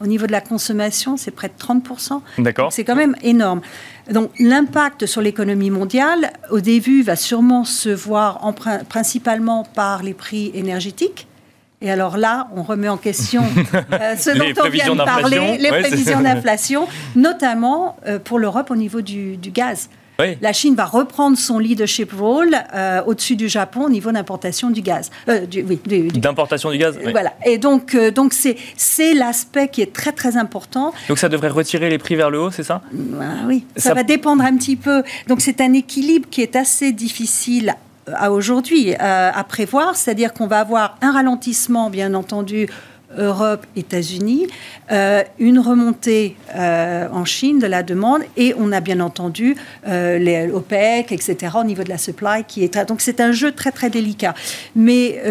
au 0.02 0.08
niveau 0.08 0.28
de 0.28 0.32
la 0.32 0.42
consommation, 0.42 1.18
c'est 1.18 1.32
près 1.32 1.48
de 1.48 1.54
30%. 1.54 2.22
D'accord. 2.40 2.74
C'est 2.74 2.84
quand 2.84 2.96
même 2.96 3.16
énorme. 3.22 3.62
Donc 4.10 4.32
l'impact 4.40 5.06
sur 5.06 5.22
l'économie 5.22 5.70
mondiale, 5.70 6.34
au 6.50 6.60
début, 6.60 7.04
va 7.04 7.16
sûrement 7.16 7.64
se 7.64 7.90
voir 7.90 8.46
en, 8.46 8.54
principalement 8.54 9.64
par 9.64 10.04
les 10.04 10.14
prix 10.14 10.52
énergétiques. 10.54 11.28
Et 11.82 11.90
alors 11.90 12.18
là, 12.18 12.48
on 12.56 12.62
remet 12.62 12.90
en 12.90 12.98
question 12.98 13.42
euh, 13.74 14.16
ce 14.16 14.30
dont 14.32 14.62
on 14.64 14.70
vient 14.70 14.94
de 14.94 15.04
parler, 15.04 15.58
les 15.60 15.70
prévisions 15.70 16.22
d'inflation, 16.22 16.88
notamment 17.16 17.98
euh, 18.06 18.20
pour 18.20 18.38
l'Europe 18.38 18.70
au 18.70 18.76
niveau 18.76 19.02
du, 19.02 19.38
gaz. 19.38 19.90
La 20.42 20.54
Chine 20.54 20.76
va 20.76 20.86
reprendre 20.86 21.38
son 21.38 21.60
leadership 21.60 22.12
role 22.14 22.56
euh, 22.74 23.02
au-dessus 23.06 23.36
du 23.36 23.50
Japon 23.50 23.86
au 23.86 23.90
niveau 23.90 24.12
d'importation 24.12 24.70
du 24.70 24.82
gaz. 24.82 25.10
Euh, 25.30 25.46
oui, 25.68 25.80
d'importation 26.14 26.72
du 26.72 26.78
gaz. 26.78 26.98
Voilà. 27.12 27.34
Et 27.46 27.58
donc, 27.58 27.96
donc 27.96 28.34
c'est 28.34 28.58
c'est 28.76 29.14
l'aspect 29.14 29.68
qui 29.68 29.82
est 29.82 29.94
très 29.94 30.12
très 30.12 30.38
important. 30.38 30.94
Donc 31.10 31.20
ça 31.20 31.30
devrait 31.30 31.50
retirer 31.50 31.90
les 31.90 31.98
prix 31.98 32.16
vers 32.16 32.30
le 32.30 32.40
haut, 32.40 32.52
c'est 32.52 32.64
ça? 32.64 32.82
Ah 33.20 33.46
Oui. 33.48 33.66
Ça, 33.76 33.94
va 33.94 34.04
dépendre 34.04 34.44
un 34.44 34.56
petit 34.58 34.76
peu. 34.76 35.04
Donc 35.28 35.42
c'est 35.42 35.62
un 35.62 35.74
équilibre 35.74 36.28
qui 36.30 36.42
est 36.42 36.56
assez 36.56 36.92
difficile 36.92 37.76
à 38.14 38.32
aujourd'hui 38.32 38.96
à 38.96 39.44
prévoir, 39.48 39.96
c'est-à-dire 39.96 40.34
qu'on 40.34 40.48
va 40.48 40.60
avoir 40.60 40.98
un 41.02 41.12
ralentissement, 41.12 41.90
bien 41.90 42.14
entendu, 42.14 42.68
Europe, 43.18 43.66
États-Unis, 43.76 44.48
euh, 44.92 45.24
une 45.40 45.60
remontée 45.60 46.36
euh, 46.56 47.08
en 47.12 47.26
Chine 47.26 47.60
de 47.60 47.68
la 47.68 47.84
demande 47.84 48.22
et 48.38 48.54
on 48.58 48.72
a 48.72 48.80
bien 48.80 49.00
entendu 49.00 49.56
euh, 49.88 50.18
les 50.18 50.52
etc. 51.10 51.56
au 51.60 51.64
niveau 51.64 51.84
de 51.84 51.90
la 51.90 51.98
supply 51.98 52.44
qui 52.48 52.64
est 52.64 52.78
donc 52.88 53.02
c'est 53.02 53.20
un 53.20 53.32
jeu 53.32 53.52
très 53.52 53.72
très 53.72 53.90
délicat. 53.90 54.34
Mais 54.76 55.22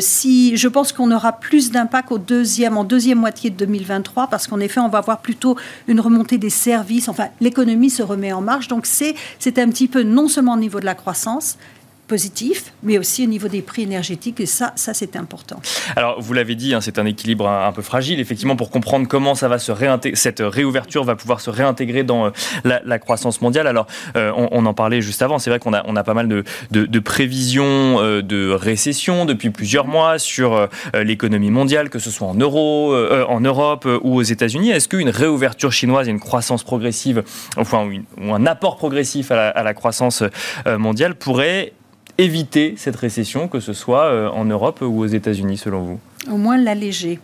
si 0.00 0.56
je 0.56 0.68
pense 0.68 0.92
qu'on 0.92 1.10
aura 1.10 1.32
plus 1.32 1.70
d'impact 1.70 2.12
au 2.12 2.18
deuxième 2.18 2.76
en 2.76 2.84
deuxième 2.84 3.18
moitié 3.18 3.50
de 3.50 3.56
2023 3.56 4.28
parce 4.28 4.46
qu'en 4.46 4.60
effet 4.60 4.80
on 4.80 4.88
va 4.88 4.98
avoir 4.98 5.18
plutôt 5.18 5.56
une 5.88 6.00
remontée 6.00 6.38
des 6.38 6.50
services. 6.50 7.08
Enfin 7.08 7.28
l'économie 7.40 7.90
se 7.90 8.02
remet 8.02 8.32
en 8.32 8.40
marche 8.40 8.68
donc 8.68 8.86
c'est 8.86 9.14
un 9.58 9.68
petit 9.68 9.88
peu 9.88 10.02
non 10.02 10.28
seulement 10.28 10.54
au 10.54 10.58
niveau 10.58 10.80
de 10.80 10.86
la 10.86 10.94
croissance 10.94 11.58
positif, 12.06 12.72
mais 12.82 12.98
aussi 12.98 13.24
au 13.24 13.28
niveau 13.28 13.48
des 13.48 13.62
prix 13.62 13.82
énergétiques, 13.82 14.40
et 14.40 14.46
ça, 14.46 14.72
ça 14.76 14.94
c'est 14.94 15.16
important. 15.16 15.60
Alors, 15.96 16.20
vous 16.20 16.32
l'avez 16.32 16.54
dit, 16.54 16.74
hein, 16.74 16.80
c'est 16.80 16.98
un 16.98 17.06
équilibre 17.06 17.48
un, 17.48 17.72
peu 17.72 17.82
fragile, 17.82 18.20
effectivement, 18.20 18.56
pour 18.56 18.70
comprendre 18.70 19.08
comment 19.08 19.34
ça 19.34 19.48
va 19.48 19.58
se 19.58 19.72
cette 20.14 20.40
réouverture 20.40 21.04
va 21.04 21.16
pouvoir 21.16 21.40
se 21.40 21.50
réintégrer 21.50 22.02
dans 22.04 22.26
euh, 22.26 22.30
la, 22.64 22.98
croissance 22.98 23.40
mondiale. 23.40 23.66
Alors, 23.66 23.86
euh, 24.16 24.32
on, 24.34 24.66
en 24.66 24.74
parlait 24.74 25.00
juste 25.00 25.22
avant, 25.22 25.38
c'est 25.38 25.50
vrai 25.50 25.58
qu'on 25.58 25.72
a, 25.72 25.82
on 25.86 25.96
a 25.96 26.02
pas 26.02 26.14
mal 26.14 26.28
de, 26.28 26.44
de, 26.70 26.98
prévisions 26.98 28.00
euh, 28.00 28.22
de 28.22 28.50
récession 28.50 29.24
depuis 29.24 29.50
plusieurs 29.50 29.86
mois 29.86 30.18
sur 30.18 30.68
l'économie 30.94 31.50
mondiale, 31.50 31.90
que 31.90 31.98
ce 31.98 32.10
soit 32.10 32.26
en, 32.26 32.34
euro, 32.34 32.94
en 32.94 33.40
Europe 33.40 33.86
ou 34.02 34.16
aux 34.16 34.22
États-Unis. 34.22 34.70
Est-ce 34.70 34.88
qu'une 34.88 35.10
réouverture 35.10 35.72
chinoise 35.72 36.08
et 36.08 36.10
une 36.10 36.20
croissance 36.20 36.62
progressive, 36.62 37.22
enfin, 37.56 37.88
ou, 38.18 38.32
un 38.32 38.46
apport 38.46 38.76
progressif 38.76 39.30
à 39.30 39.62
la 39.62 39.74
croissance 39.74 40.22
mondiale 40.66 41.14
pourrait 41.14 41.72
éviter 42.18 42.74
cette 42.76 42.96
récession, 42.96 43.48
que 43.48 43.60
ce 43.60 43.72
soit 43.72 44.04
euh, 44.06 44.28
en 44.28 44.44
Europe 44.44 44.80
ou 44.82 45.00
aux 45.00 45.06
États-Unis, 45.06 45.58
selon 45.58 45.82
vous? 45.82 46.00
Au 46.30 46.36
moins 46.36 46.56
l'alléger. 46.56 47.18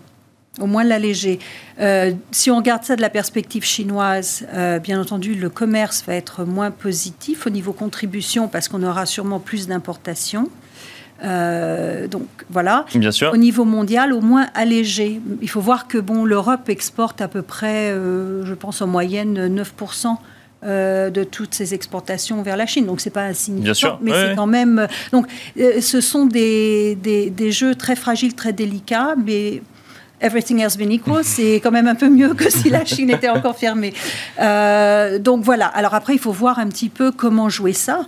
Au 0.60 0.66
moins 0.66 0.84
l'alléger. 0.84 1.38
Euh, 1.80 2.12
si 2.30 2.50
on 2.50 2.56
regarde 2.56 2.84
ça 2.84 2.94
de 2.94 3.00
la 3.00 3.08
perspective 3.08 3.64
chinoise, 3.64 4.46
euh, 4.52 4.78
bien 4.78 5.00
entendu, 5.00 5.34
le 5.34 5.48
commerce 5.48 6.04
va 6.06 6.14
être 6.14 6.44
moins 6.44 6.70
positif 6.70 7.46
au 7.46 7.50
niveau 7.50 7.72
contribution 7.72 8.48
parce 8.48 8.68
qu'on 8.68 8.82
aura 8.82 9.06
sûrement 9.06 9.40
plus 9.40 9.66
d'importations. 9.66 10.50
donc 11.22 12.26
voilà. 12.50 12.84
Bien 12.94 13.12
sûr. 13.12 13.32
Au 13.32 13.38
niveau 13.38 13.64
mondial, 13.64 14.12
au 14.12 14.20
moins 14.20 14.48
allégé. 14.54 15.20
Il 15.40 15.48
faut 15.48 15.60
voir 15.60 15.88
que 15.88 15.96
bon, 15.96 16.24
l'Europe 16.24 16.68
exporte 16.68 17.22
à 17.22 17.28
peu 17.28 17.42
près, 17.42 17.90
je 17.90 18.54
pense 18.54 18.82
en 18.82 18.88
moyenne 18.88 19.48
9% 19.48 20.16
euh, 20.64 21.10
de 21.10 21.24
toutes 21.24 21.54
ces 21.54 21.74
exportations 21.74 22.40
vers 22.42 22.56
la 22.56 22.66
Chine. 22.66 22.86
Donc 22.86 23.00
c'est 23.00 23.10
pas 23.10 23.24
insignifiant, 23.24 23.98
mais 24.00 24.12
c'est 24.12 24.36
quand 24.36 24.46
même. 24.46 24.86
Donc 25.10 25.26
euh, 25.58 25.80
ce 25.80 26.00
sont 26.00 26.26
des, 26.26 26.94
des, 26.94 27.52
jeux 27.52 27.74
très 27.74 27.96
fragiles, 27.96 28.34
très 28.34 28.52
délicats, 28.52 29.16
mais 29.24 29.60
everything 30.20 30.60
else 30.60 30.76
been 30.76 30.92
equal, 30.92 31.24
c'est 31.24 31.56
quand 31.56 31.72
même 31.72 31.88
un 31.88 31.96
peu 31.96 32.08
mieux 32.08 32.34
que 32.34 32.48
si 32.48 32.70
la 32.70 32.84
Chine 32.84 33.10
était 33.10 33.28
encore 33.28 33.56
fermée. 33.56 33.92
Euh, 34.40 35.18
donc 35.18 35.42
voilà. 35.42 35.66
Alors 35.66 35.94
après, 35.94 36.14
il 36.14 36.20
faut 36.20 36.30
voir 36.30 36.60
un 36.60 36.68
petit 36.68 36.88
peu 36.88 37.10
comment 37.10 37.48
jouer 37.48 37.72
ça. 37.72 38.06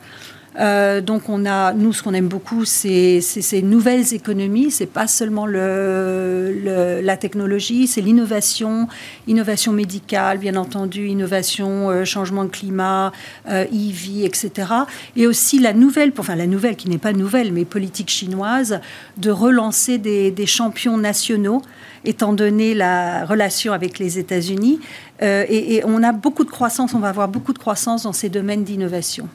Euh, 0.58 1.00
donc 1.00 1.28
on 1.28 1.46
a, 1.46 1.72
nous, 1.72 1.92
ce 1.92 2.02
qu'on 2.02 2.14
aime 2.14 2.28
beaucoup, 2.28 2.64
c'est 2.64 3.20
ces 3.20 3.62
nouvelles 3.62 4.14
économies. 4.14 4.70
C'est 4.70 4.86
pas 4.86 5.06
seulement 5.06 5.46
le, 5.46 7.00
la 7.02 7.16
technologie, 7.16 7.86
c'est 7.86 8.00
l'innovation, 8.00 8.88
innovation 9.26 9.72
médicale, 9.72 10.38
bien 10.38 10.56
entendu, 10.56 11.08
innovation, 11.08 11.90
euh, 11.90 12.04
changement 12.04 12.44
de 12.44 12.50
climat, 12.50 13.12
euh, 13.48 13.64
EV, 13.72 14.24
etc. 14.24 14.68
Et 15.16 15.26
aussi 15.26 15.58
la 15.58 15.72
nouvelle, 15.72 16.12
enfin 16.18 16.36
la 16.36 16.46
nouvelle 16.46 16.76
qui 16.76 16.88
n'est 16.88 16.98
pas 16.98 17.12
nouvelle, 17.12 17.52
mais 17.52 17.64
politique 17.64 18.10
chinoise, 18.10 18.80
de 19.16 19.30
relancer 19.30 19.98
des, 19.98 20.30
des 20.30 20.46
champions 20.46 20.96
nationaux 20.96 21.62
étant 22.04 22.32
donné 22.32 22.74
la 22.74 23.24
relation 23.24 23.72
avec 23.72 23.98
les 23.98 24.18
États-Unis. 24.18 24.80
Euh, 25.22 25.44
et, 25.48 25.76
et 25.76 25.84
on 25.84 26.02
a 26.02 26.12
beaucoup 26.12 26.44
de 26.44 26.50
croissance, 26.50 26.94
on 26.94 26.98
va 26.98 27.08
avoir 27.08 27.28
beaucoup 27.28 27.52
de 27.52 27.58
croissance 27.58 28.02
dans 28.02 28.12
ces 28.12 28.28
domaines 28.28 28.64
d'innovation. 28.64 29.28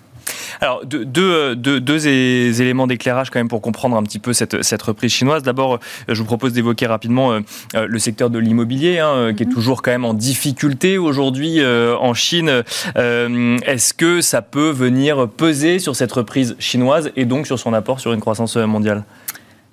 Alors, 0.61 0.85
deux, 0.85 1.55
deux, 1.55 2.07
éléments 2.07 2.87
d'éclairage 2.87 3.29
quand 3.29 3.39
même 3.39 3.47
pour 3.47 3.61
comprendre 3.61 3.97
un 3.97 4.03
petit 4.03 4.19
peu 4.19 4.33
cette, 4.33 4.63
cette 4.63 4.81
reprise 4.81 5.11
chinoise. 5.11 5.43
D'abord, 5.43 5.75
euh, 5.75 5.77
je 6.09 6.19
vous 6.19 6.25
propose 6.25 6.53
d'évoquer 6.53 6.87
rapidement 6.87 7.31
euh, 7.31 7.39
euh, 7.75 7.87
le 7.87 7.99
secteur 7.99 8.29
de 8.29 8.39
l'immobilier, 8.39 8.99
hein, 8.99 9.33
qui 9.35 9.43
est 9.43 9.45
mhm. 9.45 9.53
toujours 9.53 9.81
quand 9.81 9.91
même 9.91 10.05
en 10.05 10.13
difficulté 10.13 10.97
aujourd'hui 10.97 11.59
en 11.63 12.13
Chine. 12.13 12.63
Est-ce 12.95 13.93
que 13.93 14.21
ça 14.21 14.41
peut 14.41 14.69
venir 14.69 15.27
peser 15.29 15.79
sur 15.79 15.95
cette 15.95 16.11
reprise 16.11 16.55
chinoise 16.59 17.11
et 17.15 17.25
donc 17.25 17.47
sur 17.47 17.59
son 17.59 17.73
apport 17.73 17.99
sur 17.99 18.13
une 18.13 18.19
croissance 18.19 18.55
mondiale? 18.55 19.03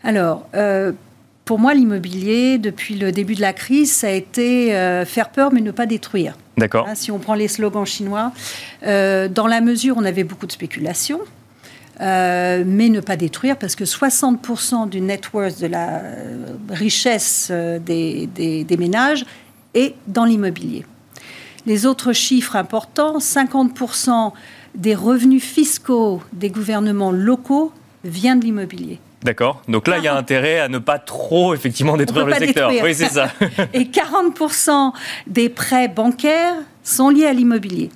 Alors, 0.04 0.46
pour 1.46 1.60
moi, 1.60 1.74
l'immobilier, 1.74 2.58
depuis 2.58 2.96
le 2.96 3.12
début 3.12 3.36
de 3.36 3.40
la 3.40 3.52
crise, 3.52 3.92
ça 3.92 4.08
a 4.08 4.10
été 4.10 4.74
euh, 4.74 5.04
faire 5.04 5.30
peur 5.30 5.52
mais 5.52 5.60
ne 5.60 5.70
pas 5.70 5.86
détruire. 5.86 6.34
D'accord. 6.56 6.86
Hein, 6.88 6.94
si 6.94 7.10
on 7.10 7.18
prend 7.18 7.34
les 7.34 7.48
slogans 7.48 7.84
chinois, 7.84 8.32
euh, 8.84 9.28
dans 9.28 9.46
la 9.46 9.60
mesure 9.60 9.96
on 9.98 10.04
avait 10.04 10.24
beaucoup 10.24 10.46
de 10.46 10.52
spéculation, 10.52 11.20
euh, 12.00 12.64
mais 12.66 12.88
ne 12.88 13.00
pas 13.00 13.16
détruire, 13.16 13.56
parce 13.56 13.76
que 13.76 13.84
60% 13.84 14.88
du 14.88 15.00
net 15.00 15.32
worth, 15.32 15.60
de 15.60 15.66
la 15.66 16.02
richesse 16.70 17.50
des, 17.50 18.26
des 18.26 18.76
ménages, 18.76 19.24
est 19.74 19.94
dans 20.06 20.24
l'immobilier. 20.24 20.84
Les 21.66 21.84
autres 21.84 22.12
chiffres 22.12 22.56
importants, 22.56 23.18
50% 23.18 24.32
des 24.76 24.94
revenus 24.94 25.42
fiscaux 25.42 26.22
des 26.32 26.50
gouvernements 26.50 27.10
locaux 27.10 27.72
vient 28.04 28.36
de 28.36 28.44
l'immobilier. 28.44 29.00
D'accord. 29.26 29.60
Donc 29.66 29.88
là, 29.88 29.98
il 29.98 30.04
y 30.04 30.08
a 30.08 30.14
intérêt 30.14 30.60
à 30.60 30.68
ne 30.68 30.78
pas 30.78 31.00
trop, 31.00 31.52
effectivement, 31.52 31.96
détruire 31.96 32.26
le 32.26 32.34
secteur. 32.34 32.70
Oui, 32.80 32.94
c'est 32.94 33.08
ça. 33.08 33.28
Et 33.74 33.82
40% 33.82 34.92
des 35.26 35.48
prêts 35.48 35.88
bancaires 35.88 36.54
sont 36.84 37.08
liés 37.08 37.26
à 37.26 37.32
l'immobilier. 37.32 37.90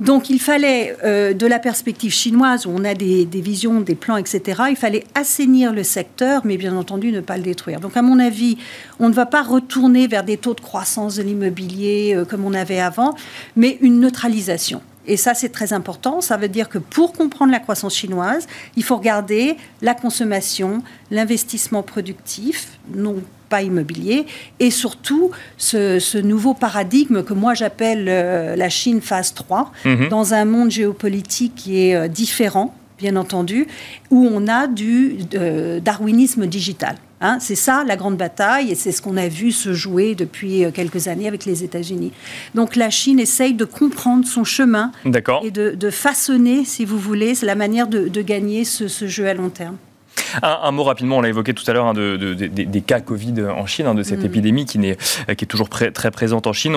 Donc 0.00 0.28
il 0.28 0.40
fallait, 0.40 0.96
euh, 1.04 1.34
de 1.34 1.46
la 1.46 1.60
perspective 1.60 2.12
chinoise, 2.12 2.66
où 2.66 2.70
on 2.74 2.84
a 2.84 2.94
des, 2.94 3.24
visions, 3.32 3.80
des 3.80 3.94
plans, 3.94 4.16
etc., 4.16 4.62
il 4.70 4.76
fallait 4.76 5.04
assainir 5.14 5.72
le 5.72 5.84
secteur, 5.84 6.42
mais 6.44 6.56
bien 6.56 6.76
entendu 6.76 7.12
ne 7.12 7.20
pas 7.20 7.36
le 7.36 7.44
détruire. 7.44 7.78
Donc 7.78 7.96
à 7.96 8.02
mon 8.02 8.18
avis, 8.18 8.58
on 8.98 9.08
ne 9.08 9.14
va 9.14 9.26
pas 9.26 9.44
retourner 9.44 10.08
vers 10.08 10.24
des 10.24 10.36
taux 10.36 10.54
de 10.54 10.60
croissance 10.60 11.14
de 11.14 11.22
l'immobilier 11.22 12.14
euh, 12.16 12.24
comme 12.24 12.44
on 12.44 12.54
avait 12.54 12.80
avant, 12.80 13.14
mais 13.54 13.78
une 13.82 14.00
neutralisation. 14.00 14.82
Et 15.06 15.16
ça, 15.16 15.34
c'est 15.34 15.48
très 15.48 15.72
important. 15.72 16.20
Ça 16.20 16.36
veut 16.36 16.48
dire 16.48 16.68
que 16.68 16.78
pour 16.78 17.12
comprendre 17.12 17.50
la 17.52 17.58
croissance 17.58 17.94
chinoise, 17.94 18.46
il 18.76 18.84
faut 18.84 18.96
regarder 18.96 19.56
la 19.80 19.94
consommation, 19.94 20.82
l'investissement 21.10 21.82
productif, 21.82 22.78
non 22.94 23.16
pas 23.48 23.62
immobilier, 23.62 24.24
et 24.60 24.70
surtout 24.70 25.30
ce, 25.58 26.18
nouveau 26.18 26.54
paradigme 26.54 27.22
que 27.22 27.34
moi 27.34 27.52
j'appelle 27.52 28.06
euh, 28.08 28.56
la 28.56 28.70
Chine 28.70 29.02
phase 29.02 29.34
3, 29.34 29.72
mhm. 29.84 30.08
dans 30.08 30.32
un 30.32 30.46
monde 30.46 30.70
géopolitique 30.70 31.54
qui 31.54 31.88
est 31.88 31.94
euh, 31.94 32.08
différent, 32.08 32.74
bien 33.02 33.16
entendu, 33.16 33.66
où 34.10 34.28
on 34.32 34.46
a 34.46 34.68
du 34.68 35.18
darwinisme 35.82 36.46
digital. 36.46 36.96
Hein, 37.24 37.38
c'est 37.40 37.54
ça 37.54 37.84
la 37.86 37.94
grande 37.94 38.16
bataille 38.16 38.72
et 38.72 38.74
c'est 38.74 38.90
ce 38.90 39.00
qu'on 39.00 39.16
a 39.16 39.28
vu 39.28 39.52
se 39.52 39.72
jouer 39.72 40.16
depuis 40.16 40.64
euh, 40.64 40.72
quelques 40.72 41.06
années 41.06 41.28
avec 41.28 41.44
les 41.44 41.62
États-Unis. 41.62 42.10
Donc 42.56 42.74
la 42.74 42.90
Chine 42.90 43.20
essaye 43.20 43.54
de 43.54 43.64
comprendre 43.64 44.26
son 44.26 44.42
chemin 44.42 44.90
et 45.44 45.52
de, 45.52 45.90
façonner, 45.90 46.64
si 46.64 46.84
vous 46.84 46.98
voulez, 46.98 47.34
la 47.42 47.54
manière 47.54 47.86
de, 47.86 48.22
gagner 48.22 48.64
ce 48.64 49.06
jeu 49.06 49.28
à 49.28 49.34
long 49.34 49.50
terme. 49.50 49.76
Un, 50.42 50.70
mot 50.70 50.84
rapidement, 50.84 51.18
on 51.18 51.20
l'a 51.20 51.28
évoqué 51.28 51.54
tout 51.54 51.64
à 51.68 51.72
l'heure, 51.72 51.86
hein, 51.86 51.94
de, 51.94 52.16
des 52.16 52.80
cas 52.80 53.00
Covid 53.00 53.34
en 53.42 53.66
Chine, 53.66 53.86
hein, 53.86 53.94
de 53.94 54.02
cette 54.02 54.22
mm. 54.22 54.26
épidémie 54.26 54.64
qui, 54.64 54.78
est, 54.86 54.96
qui 55.34 55.44
est 55.44 55.48
toujours 55.48 55.68
très 55.68 56.10
présente 56.10 56.46
en 56.46 56.52
Chine. 56.52 56.76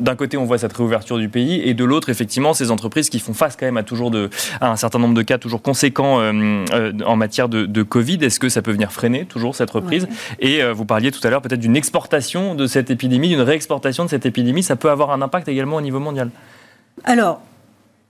D'un 0.00 0.16
côté, 0.16 0.36
on 0.36 0.44
voit 0.44 0.58
cette 0.58 0.72
réouverture 0.72 1.18
du 1.18 1.28
pays, 1.28 1.60
et 1.64 1.74
de 1.74 1.84
l'autre, 1.84 2.08
effectivement, 2.08 2.54
ces 2.54 2.70
entreprises 2.70 3.10
qui 3.10 3.18
font 3.18 3.34
face 3.34 3.56
quand 3.56 3.66
même 3.66 3.76
à, 3.76 3.82
toujours 3.82 4.10
de, 4.10 4.30
un 4.60 4.76
certain 4.76 4.98
nombre 4.98 5.14
de 5.14 5.22
cas 5.22 5.38
toujours 5.38 5.62
conséquents 5.62 6.20
euh, 6.20 6.64
euh, 6.72 6.92
en 7.04 7.16
matière 7.16 7.48
de, 7.48 7.82
Covid. 7.82 8.18
Est-ce 8.22 8.40
que 8.40 8.48
ça 8.48 8.60
peut 8.60 8.72
venir 8.72 8.92
freiner 8.92 9.24
toujours 9.24 9.54
cette 9.54 9.70
reprise 9.70 10.08
Et 10.40 10.62
euh, 10.62 10.72
vous 10.72 10.84
parliez 10.84 11.10
tout 11.10 11.24
à 11.26 11.30
l'heure 11.30 11.40
peut-être 11.40 11.60
d'une 11.60 11.76
exportation 11.76 12.54
de 12.54 12.66
cette 12.66 12.90
épidémie, 12.90 13.28
d'une 13.28 13.40
réexportation 13.40 14.04
de 14.04 14.10
cette 14.10 14.26
épidémie. 14.26 14.62
Ça 14.62 14.76
peut 14.76 14.90
avoir 14.90 15.10
un 15.10 15.22
impact 15.22 15.48
également 15.48 15.76
au 15.76 15.80
niveau 15.80 16.00
mondial? 16.00 16.30
Alors, 17.04 17.40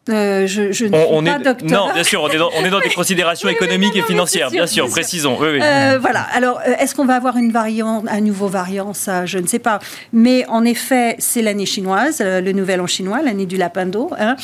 euh, 0.08 0.46
je, 0.46 0.72
je, 0.72 0.86
ne 0.86 0.96
on, 0.96 1.20
suis 1.20 1.30
pas 1.30 1.38
docteur. 1.38 1.70
Non, 1.70 1.92
bien 1.92 2.04
sûr, 2.04 2.22
on 2.22 2.28
est 2.28 2.38
dans, 2.38 2.50
on 2.56 2.64
est 2.64 2.70
dans 2.70 2.80
des 2.80 2.90
considérations 2.90 3.48
économiques 3.56 3.96
et 3.96 4.02
financières, 4.02 4.50
bien 4.50 4.66
sûr, 4.66 4.88
précisons. 4.88 5.36
Oui. 5.40 5.60
Euh, 5.62 5.98
voilà. 6.00 6.26
Alors, 6.34 6.60
euh, 6.66 6.74
est-ce 6.78 6.94
qu'on 6.94 7.04
va 7.04 7.16
avoir 7.16 7.36
une 7.36 7.52
variante, 7.52 8.04
un 8.08 8.20
nouveau 8.20 8.48
variant 8.48 8.94
Ça, 8.94 9.26
je 9.26 9.38
ne 9.38 9.46
sais 9.46 9.58
pas. 9.58 9.78
Mais 10.12 10.46
en 10.48 10.64
effet, 10.64 11.16
c'est 11.18 11.42
l'année 11.42 11.66
chinoise, 11.66 12.20
le 12.20 12.52
nouvel 12.52 12.80
an 12.80 12.86
chinois, 12.86 13.22
l'année 13.22 13.46
du 13.46 13.56
lapin 13.56 13.86
d'eau. 13.86 14.10
Hein. 14.18 14.36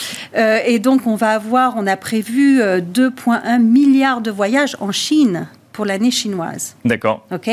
et 0.66 0.78
donc, 0.78 1.06
on 1.06 1.16
va 1.16 1.30
avoir, 1.30 1.74
on 1.76 1.86
a 1.86 1.96
prévu 1.96 2.60
2,1 2.60 3.60
milliards 3.60 4.20
de 4.20 4.30
voyages 4.30 4.76
en 4.80 4.92
Chine 4.92 5.48
pour 5.72 5.84
l'année 5.84 6.10
chinoise. 6.10 6.76
D'accord. 6.84 7.26
Ok. 7.32 7.50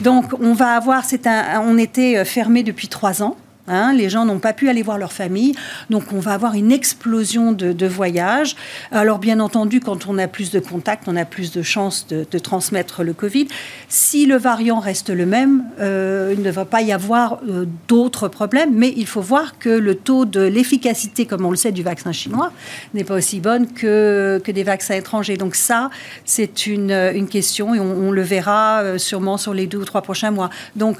Donc 0.00 0.26
on 0.40 0.54
va 0.54 0.76
avoir, 0.76 1.04
c'est 1.04 1.26
un, 1.26 1.60
on 1.66 1.76
était 1.76 2.24
fermé 2.24 2.62
depuis 2.62 2.88
trois 2.88 3.22
ans. 3.22 3.36
Hein, 3.66 3.94
les 3.94 4.10
gens 4.10 4.26
n'ont 4.26 4.40
pas 4.40 4.52
pu 4.52 4.68
aller 4.68 4.82
voir 4.82 4.98
leur 4.98 5.12
famille, 5.12 5.54
donc 5.88 6.12
on 6.12 6.18
va 6.18 6.32
avoir 6.34 6.52
une 6.52 6.70
explosion 6.70 7.52
de, 7.52 7.86
voyages. 7.86 8.56
Alors 8.92 9.18
bien 9.18 9.40
entendu, 9.40 9.80
quand 9.80 10.06
on 10.06 10.18
a 10.18 10.28
plus 10.28 10.50
de 10.50 10.60
contacts, 10.60 11.04
on 11.06 11.16
a 11.16 11.24
plus 11.24 11.50
de 11.50 11.62
chances 11.62 12.06
de, 12.06 12.38
transmettre 12.38 13.02
le 13.02 13.14
Covid. 13.14 13.48
Si 13.88 14.26
le 14.26 14.36
variant 14.36 14.80
reste 14.80 15.08
le 15.08 15.24
même, 15.24 15.64
euh, 15.80 16.34
il 16.36 16.42
ne 16.42 16.50
va 16.50 16.66
pas 16.66 16.82
y 16.82 16.92
avoir 16.92 17.40
euh, 17.48 17.64
d'autres 17.88 18.28
problèmes, 18.28 18.74
mais 18.74 18.92
il 18.96 19.06
faut 19.06 19.22
voir 19.22 19.58
que 19.58 19.70
le 19.70 19.94
taux 19.94 20.26
de 20.26 20.40
l'efficacité, 20.40 21.24
comme 21.24 21.46
on 21.46 21.50
le 21.50 21.56
sait, 21.56 21.72
du 21.72 21.82
vaccin 21.82 22.12
chinois 22.12 22.52
n'est 22.92 23.04
pas 23.04 23.14
aussi 23.14 23.40
bonne 23.40 23.72
que, 23.72 24.42
que 24.44 24.52
des 24.52 24.62
vaccins 24.62 24.94
étrangers. 24.94 25.36
Donc 25.36 25.54
ça, 25.54 25.90
c'est 26.26 26.66
une, 26.66 26.90
une, 26.90 27.28
question 27.28 27.74
et 27.74 27.80
on, 27.80 28.08
on 28.08 28.10
le 28.10 28.22
verra 28.22 28.82
euh, 28.82 28.98
sûrement 28.98 29.38
sur 29.38 29.54
les 29.54 29.66
deux 29.66 29.78
ou 29.78 29.84
trois 29.84 30.02
prochains 30.02 30.30
mois. 30.30 30.50
Donc 30.76 30.98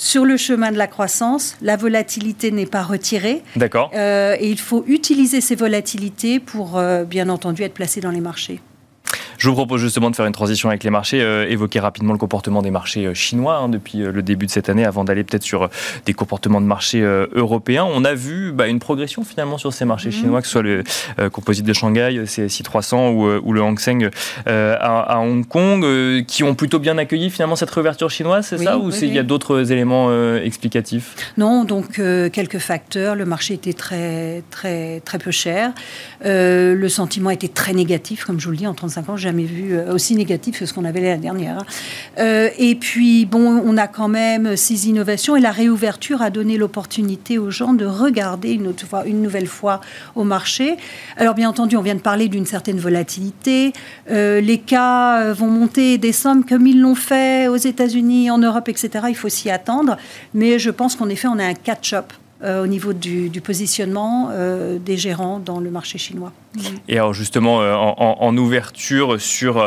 sur 0.00 0.24
le 0.24 0.38
chemin 0.38 0.72
de 0.72 0.78
la 0.78 0.86
croissance, 0.86 1.56
la 1.60 1.76
volatilité 1.76 2.50
n'est 2.50 2.64
pas 2.64 2.82
retirée. 2.82 3.42
D'accord. 3.54 3.90
Euh, 3.94 4.34
et 4.40 4.48
il 4.48 4.58
faut 4.58 4.82
utiliser 4.86 5.42
ces 5.42 5.54
volatilités 5.54 6.40
pour, 6.40 6.78
euh, 6.78 7.04
bien 7.04 7.28
entendu, 7.28 7.64
être 7.64 7.74
placé 7.74 8.00
dans 8.00 8.10
les 8.10 8.22
marchés. 8.22 8.60
Je 9.40 9.48
vous 9.48 9.54
propose 9.54 9.80
justement 9.80 10.10
de 10.10 10.16
faire 10.16 10.26
une 10.26 10.34
transition 10.34 10.68
avec 10.68 10.84
les 10.84 10.90
marchés, 10.90 11.22
euh, 11.22 11.48
évoquer 11.48 11.80
rapidement 11.80 12.12
le 12.12 12.18
comportement 12.18 12.60
des 12.60 12.70
marchés 12.70 13.06
euh, 13.06 13.14
chinois 13.14 13.56
hein, 13.56 13.70
depuis 13.70 14.02
euh, 14.02 14.12
le 14.12 14.20
début 14.20 14.44
de 14.44 14.50
cette 14.50 14.68
année, 14.68 14.84
avant 14.84 15.02
d'aller 15.02 15.24
peut-être 15.24 15.44
sur 15.44 15.70
des 16.04 16.12
comportements 16.12 16.60
de 16.60 16.66
marchés 16.66 17.00
européens. 17.00 17.86
On 17.90 18.04
a 18.04 18.12
vu 18.12 18.52
bah, 18.52 18.68
une 18.68 18.80
progression 18.80 19.24
finalement 19.24 19.56
sur 19.56 19.72
ces 19.72 19.86
marchés 19.86 20.10
mhm. 20.10 20.14
chinois, 20.14 20.40
que 20.42 20.46
ce 20.46 20.52
soit 20.52 20.62
le 20.62 20.84
composite 21.30 21.64
de 21.64 21.72
Shanghai, 21.72 22.22
CSI 22.26 22.62
300 22.62 23.12
ou, 23.12 23.52
le 23.52 23.62
Hang 23.62 23.78
Seng 23.78 24.10
à, 24.46 25.18
Hong 25.20 25.46
Kong, 25.46 26.24
qui 26.26 26.44
ont 26.44 26.54
plutôt 26.54 26.78
bien 26.78 26.98
accueilli 26.98 27.30
finalement 27.30 27.56
cette 27.56 27.70
réouverture 27.70 28.10
chinoise, 28.10 28.46
c'est 28.48 28.58
ça 28.58 28.78
Ou 28.78 28.90
il 28.90 29.14
y 29.14 29.18
a 29.18 29.22
d'autres 29.22 29.72
éléments 29.72 30.12
explicatifs? 30.36 31.32
Non, 31.38 31.64
donc 31.64 32.00
quelques 32.32 32.58
facteurs. 32.58 33.14
Le 33.14 33.24
marché 33.24 33.54
était 33.54 33.72
très, 33.72 34.42
très, 34.50 35.00
très 35.00 35.18
peu 35.18 35.30
cher. 35.30 35.72
le 36.22 36.88
sentiment 36.88 37.30
était 37.30 37.48
très 37.48 37.72
négatif, 37.72 38.24
comme 38.24 38.38
je 38.38 38.44
vous 38.44 38.52
le 38.52 38.58
dis, 38.58 38.66
en 38.66 38.74
35 38.74 39.08
ans 39.08 39.16
jamais 39.30 39.44
vu 39.44 39.74
euh, 39.74 39.94
aussi 39.94 40.16
négatif 40.16 40.58
que 40.58 40.66
ce 40.66 40.74
qu'on 40.74 40.84
avait 40.84 41.00
l'année 41.00 41.22
dernière. 41.22 41.58
Hein. 41.58 41.66
Euh, 42.18 42.48
et 42.58 42.74
puis, 42.74 43.26
bon, 43.26 43.62
on 43.64 43.76
a 43.76 43.86
quand 43.86 44.08
même 44.08 44.56
ces 44.56 44.88
innovations 44.88 45.36
et 45.36 45.40
la 45.40 45.52
réouverture 45.52 46.20
a 46.20 46.30
donné 46.30 46.56
l'opportunité 46.56 47.38
aux 47.38 47.50
gens 47.50 47.72
de 47.72 47.86
regarder 47.86 48.52
une, 48.52 48.66
autre 48.66 48.86
fois, 48.86 49.06
une 49.06 49.22
nouvelle 49.22 49.46
fois 49.46 49.80
au 50.16 50.24
marché. 50.24 50.76
Alors, 51.16 51.34
bien 51.34 51.48
entendu, 51.48 51.76
on 51.76 51.82
vient 51.82 51.94
de 51.94 52.00
parler 52.00 52.28
d'une 52.28 52.46
certaine 52.46 52.78
volatilité. 52.78 53.72
Euh, 54.10 54.40
les 54.40 54.58
cas 54.58 55.32
vont 55.32 55.46
monter 55.46 55.94
et 55.94 55.98
descendre 55.98 56.44
comme 56.48 56.66
ils 56.66 56.80
l'ont 56.80 56.96
fait 56.96 57.46
aux 57.46 57.56
États-Unis, 57.56 58.30
en 58.30 58.38
Europe, 58.38 58.68
etc. 58.68 59.06
Il 59.08 59.16
faut 59.16 59.28
s'y 59.28 59.48
attendre. 59.48 59.96
Mais 60.34 60.58
je 60.58 60.70
pense 60.70 60.96
qu'en 60.96 61.08
effet, 61.08 61.28
on 61.28 61.38
a 61.38 61.44
un 61.44 61.54
catch-up 61.54 62.12
au 62.42 62.66
niveau 62.66 62.94
du 62.94 63.40
positionnement 63.42 64.30
des 64.82 64.96
gérants 64.96 65.40
dans 65.40 65.60
le 65.60 65.70
marché 65.70 65.98
chinois. 65.98 66.32
Et 66.88 66.98
alors 66.98 67.14
justement, 67.14 67.62
euh, 67.62 67.74
en, 67.74 68.36
ouverture 68.36 69.20
sur, 69.20 69.58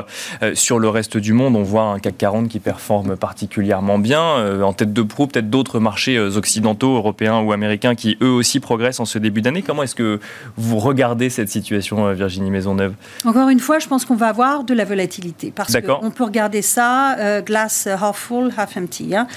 euh, 0.42 0.54
sur 0.54 0.80
le 0.80 0.90
reste 0.90 1.18
du 1.18 1.34
monde, 1.34 1.56
on 1.56 1.64
voit 1.64 1.84
un 1.84 2.00
CAC 2.00 2.18
40 2.18 2.50
qui 2.50 2.60
performe 2.60 3.16
particulièrement 3.16 4.00
bien. 4.00 4.22
Euh, 4.22 4.62
en 4.62 4.74
tête 4.74 4.92
de 4.92 5.02
proue, 5.02 5.28
peut-être 5.28 5.50
d'autres 5.50 5.80
marchés 5.80 6.20
occidentaux, 6.20 6.96
européens 6.96 7.40
ou 7.40 7.54
américains 7.54 7.96
qui 7.96 8.18
eux 8.22 8.30
aussi 8.30 8.60
progressent 8.60 9.00
en 9.00 9.06
ce 9.06 9.18
début 9.18 9.42
d'année. 9.42 9.62
Comment 9.62 9.84
est-ce 9.84 9.96
que 9.96 10.20
vous 10.58 10.78
regardez 10.78 11.30
cette 11.30 11.50
situation, 11.50 12.12
Virginie 12.14 12.52
Maisonneuve? 12.52 12.94
Encore 13.26 13.50
une 13.50 13.60
fois, 13.60 13.80
je 13.80 13.88
pense 13.88 14.04
qu'on 14.06 14.16
va 14.16 14.28
avoir 14.28 14.64
de 14.64 14.74
la 14.74 14.86
volatilité. 14.86 15.54
Parce 15.56 15.76
qu'on 15.80 16.12
peut 16.12 16.24
regarder 16.24 16.62
ça, 16.62 17.42
glass 17.46 17.88
half 17.88 18.18
full, 18.18 18.52
half 18.58 18.76
empty. 18.78 19.16
Hein. 19.16 19.28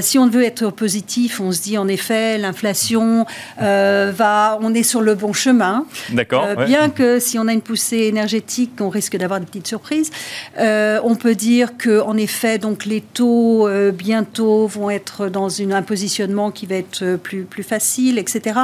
si 0.00 0.18
on 0.18 0.28
veut 0.28 0.44
être 0.44 0.70
positif, 0.70 1.40
on 1.40 1.52
se 1.52 1.62
dit 1.62 1.78
en 1.78 1.88
effet, 1.88 2.38
l'inflation 2.38 3.24
va, 3.58 4.58
on 4.60 4.74
est 4.74 4.82
sur 4.82 5.00
le 5.00 5.14
bon 5.14 5.32
chemin. 5.32 5.86
D'accord. 6.10 6.46
bien 6.66 6.81
que 6.88 7.18
si 7.18 7.38
on 7.38 7.48
a 7.48 7.52
une 7.52 7.62
poussée 7.62 7.98
énergétique, 7.98 8.72
on 8.80 8.88
risque 8.88 9.16
d'avoir 9.16 9.40
des 9.40 9.46
petites 9.46 9.66
surprises. 9.66 10.10
Euh, 10.58 11.00
on 11.04 11.14
peut 11.14 11.34
dire 11.34 11.76
que, 11.76 12.00
en 12.00 12.16
effet, 12.16 12.58
donc 12.58 12.84
les 12.84 13.00
taux 13.00 13.66
euh, 13.68 13.90
bientôt 13.90 14.66
vont 14.66 14.90
être 14.90 15.28
dans 15.28 15.60
un 15.60 15.82
positionnement 15.82 16.50
qui 16.50 16.66
va 16.66 16.76
être 16.76 17.16
plus 17.16 17.44
plus 17.44 17.62
facile, 17.62 18.18
etc. 18.18 18.60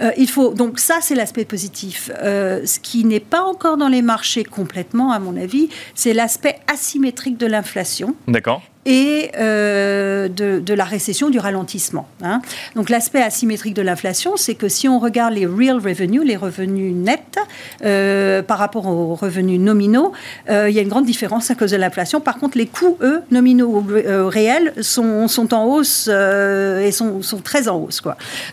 Euh, 0.00 0.10
il 0.16 0.28
faut 0.28 0.54
donc 0.54 0.78
ça, 0.78 0.98
c'est 1.00 1.14
l'aspect 1.14 1.44
positif. 1.44 2.10
ce 2.14 2.78
qui 2.80 3.04
n'est 3.04 3.20
pas 3.20 3.42
encore 3.42 3.76
dans 3.76 3.88
les 3.88 4.02
marchés 4.02 4.44
complètement, 4.44 5.12
à 5.12 5.18
mon 5.18 5.36
avis, 5.36 5.68
c'est 5.94 6.12
l'aspect 6.12 6.56
asymétrique 6.72 7.38
de 7.38 7.46
l'inflation. 7.46 8.14
D'accord 8.26 8.62
et 8.86 9.30
euh, 9.38 10.28
de, 10.28 10.74
la 10.74 10.84
récession, 10.84 11.30
du 11.30 11.38
ralentissement. 11.38 12.08
Hein. 12.22 12.40
Donc 12.74 12.90
l'aspect 12.90 13.22
asymétrique 13.22 13.74
de 13.74 13.82
l'inflation, 13.82 14.36
c'est 14.36 14.54
que 14.54 14.68
si 14.68 14.88
on 14.88 14.98
regarde 14.98 15.34
les 15.34 15.46
real 15.46 15.76
revenus, 15.76 16.22
les 16.24 16.36
revenus 16.36 16.94
nets, 16.94 17.38
euh, 17.84 18.42
par 18.42 18.58
rapport 18.58 18.86
aux 18.86 19.14
revenus 19.14 19.60
nominaux, 19.60 20.12
euh, 20.48 20.70
il 20.70 20.76
y 20.76 20.78
a 20.78 20.82
une 20.82 20.88
grande 20.88 21.06
différence 21.06 21.50
à 21.50 21.54
cause 21.54 21.72
de 21.72 21.76
l'inflation. 21.76 22.20
Par 22.20 22.38
contre, 22.38 22.56
les 22.56 22.66
coûts, 22.66 22.96
eux, 23.02 23.22
nominaux 23.30 23.68
ou 23.68 24.28
réels, 24.28 24.72
sont, 24.80 25.28
en 25.52 25.64
hausse 25.64 26.08
et 26.08 26.92
sont, 26.92 27.20
très 27.42 27.68
en 27.68 27.76
hausse. 27.76 28.02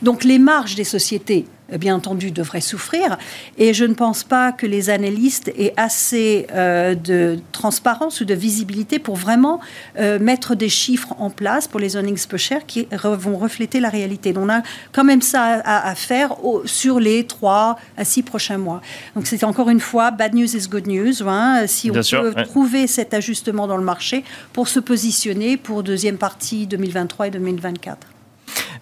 Donc 0.02 0.24
les 0.24 0.40
marges 0.40 0.76
des 0.76 0.84
sociétés 0.84 1.46
bien 1.78 1.96
entendu, 1.96 2.32
devrait 2.32 2.62
souffrir. 2.62 3.18
Et 3.58 3.74
je 3.74 3.86
ne 3.86 3.94
pense 3.94 4.24
pas 4.24 4.52
que 4.52 4.66
les 4.66 4.90
analystes 4.90 5.52
aient 5.58 5.74
assez 5.78 6.48
euh, 6.54 6.96
de 6.96 7.40
transparence 7.52 8.22
ou 8.22 8.26
de 8.26 8.34
visibilité 8.34 9.00
pour 9.00 9.16
vraiment 9.16 9.60
euh, 10.00 10.20
mettre 10.20 10.56
des 10.56 10.70
chiffres 10.70 11.16
en 11.20 11.30
place 11.30 11.68
pour 11.68 11.80
les 11.80 11.96
earnings 11.96 12.26
per 12.28 12.38
share 12.38 12.66
qui 12.66 12.88
vont 12.92 13.38
refléter 13.38 13.80
la 13.80 13.90
réalité. 13.90 14.34
Donc 14.34 14.46
on 14.46 14.50
a 14.50 14.62
quand 14.92 15.04
même 15.04 15.22
ça 15.22 15.62
à, 15.66 15.96
faire 15.96 16.36
sur 16.66 17.00
les 17.00 17.26
trois 17.26 17.78
à 17.98 18.06
six 18.06 18.24
prochains 18.24 18.58
mois. 18.58 18.82
Donc 19.16 19.28
c'est 19.28 19.44
encore 19.44 19.70
une 19.70 19.80
fois, 19.80 20.12
bad 20.12 20.34
news 20.34 20.56
is 20.56 20.68
good 20.68 20.88
news. 20.88 21.28
Hein, 21.28 21.66
si 21.68 21.90
on 21.90 21.94
peut 21.94 22.34
trouver 22.44 22.88
cet 22.88 23.14
ajustement 23.14 23.68
dans 23.68 23.78
le 23.78 23.84
marché 23.84 24.24
pour 24.54 24.68
se 24.68 24.80
positionner 24.80 25.58
pour 25.58 25.84
deuxième 25.84 26.18
partie 26.18 26.68
2023 26.68 27.28
et 27.28 27.32
2024. 27.32 28.15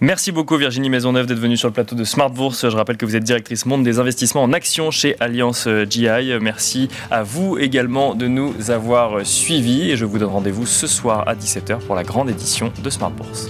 Merci 0.03 0.33
beaucoup 0.33 0.57
Virginie 0.57 0.89
Maisonneuve 0.89 1.27
d'être 1.27 1.39
venue 1.39 1.55
sur 1.55 1.69
le 1.69 1.73
plateau 1.73 1.95
de 1.95 2.03
Smart 2.03 2.29
Bourse. 2.29 2.69
Je 2.69 2.75
rappelle 2.75 2.97
que 2.97 3.05
vous 3.05 3.15
êtes 3.15 3.23
directrice 3.23 3.65
monde 3.65 3.85
des 3.85 3.99
investissements 3.99 4.43
en 4.43 4.51
actions 4.51 4.91
chez 4.91 5.15
Alliance 5.21 5.65
GI. 5.89 6.09
Merci 6.41 6.89
à 7.09 7.23
vous 7.23 7.57
également 7.57 8.13
de 8.13 8.27
nous 8.27 8.69
avoir 8.69 9.25
suivis 9.25 9.91
et 9.91 9.95
je 9.95 10.03
vous 10.03 10.19
donne 10.19 10.27
rendez-vous 10.27 10.65
ce 10.65 10.87
soir 10.87 11.25
à 11.25 11.35
17h 11.35 11.79
pour 11.85 11.95
la 11.95 12.03
grande 12.03 12.29
édition 12.29 12.73
de 12.83 12.89
Smart 12.89 13.11
Bourse. 13.11 13.47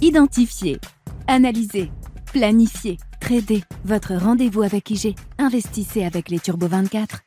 Identifier, 0.00 0.78
analyser, 1.26 1.90
planifier, 2.32 2.96
trader. 3.20 3.62
Votre 3.84 4.14
rendez-vous 4.14 4.62
avec 4.62 4.88
IG. 4.88 5.14
Investissez 5.36 6.02
avec 6.06 6.30
les 6.30 6.40
Turbo 6.40 6.66
24. 6.66 7.20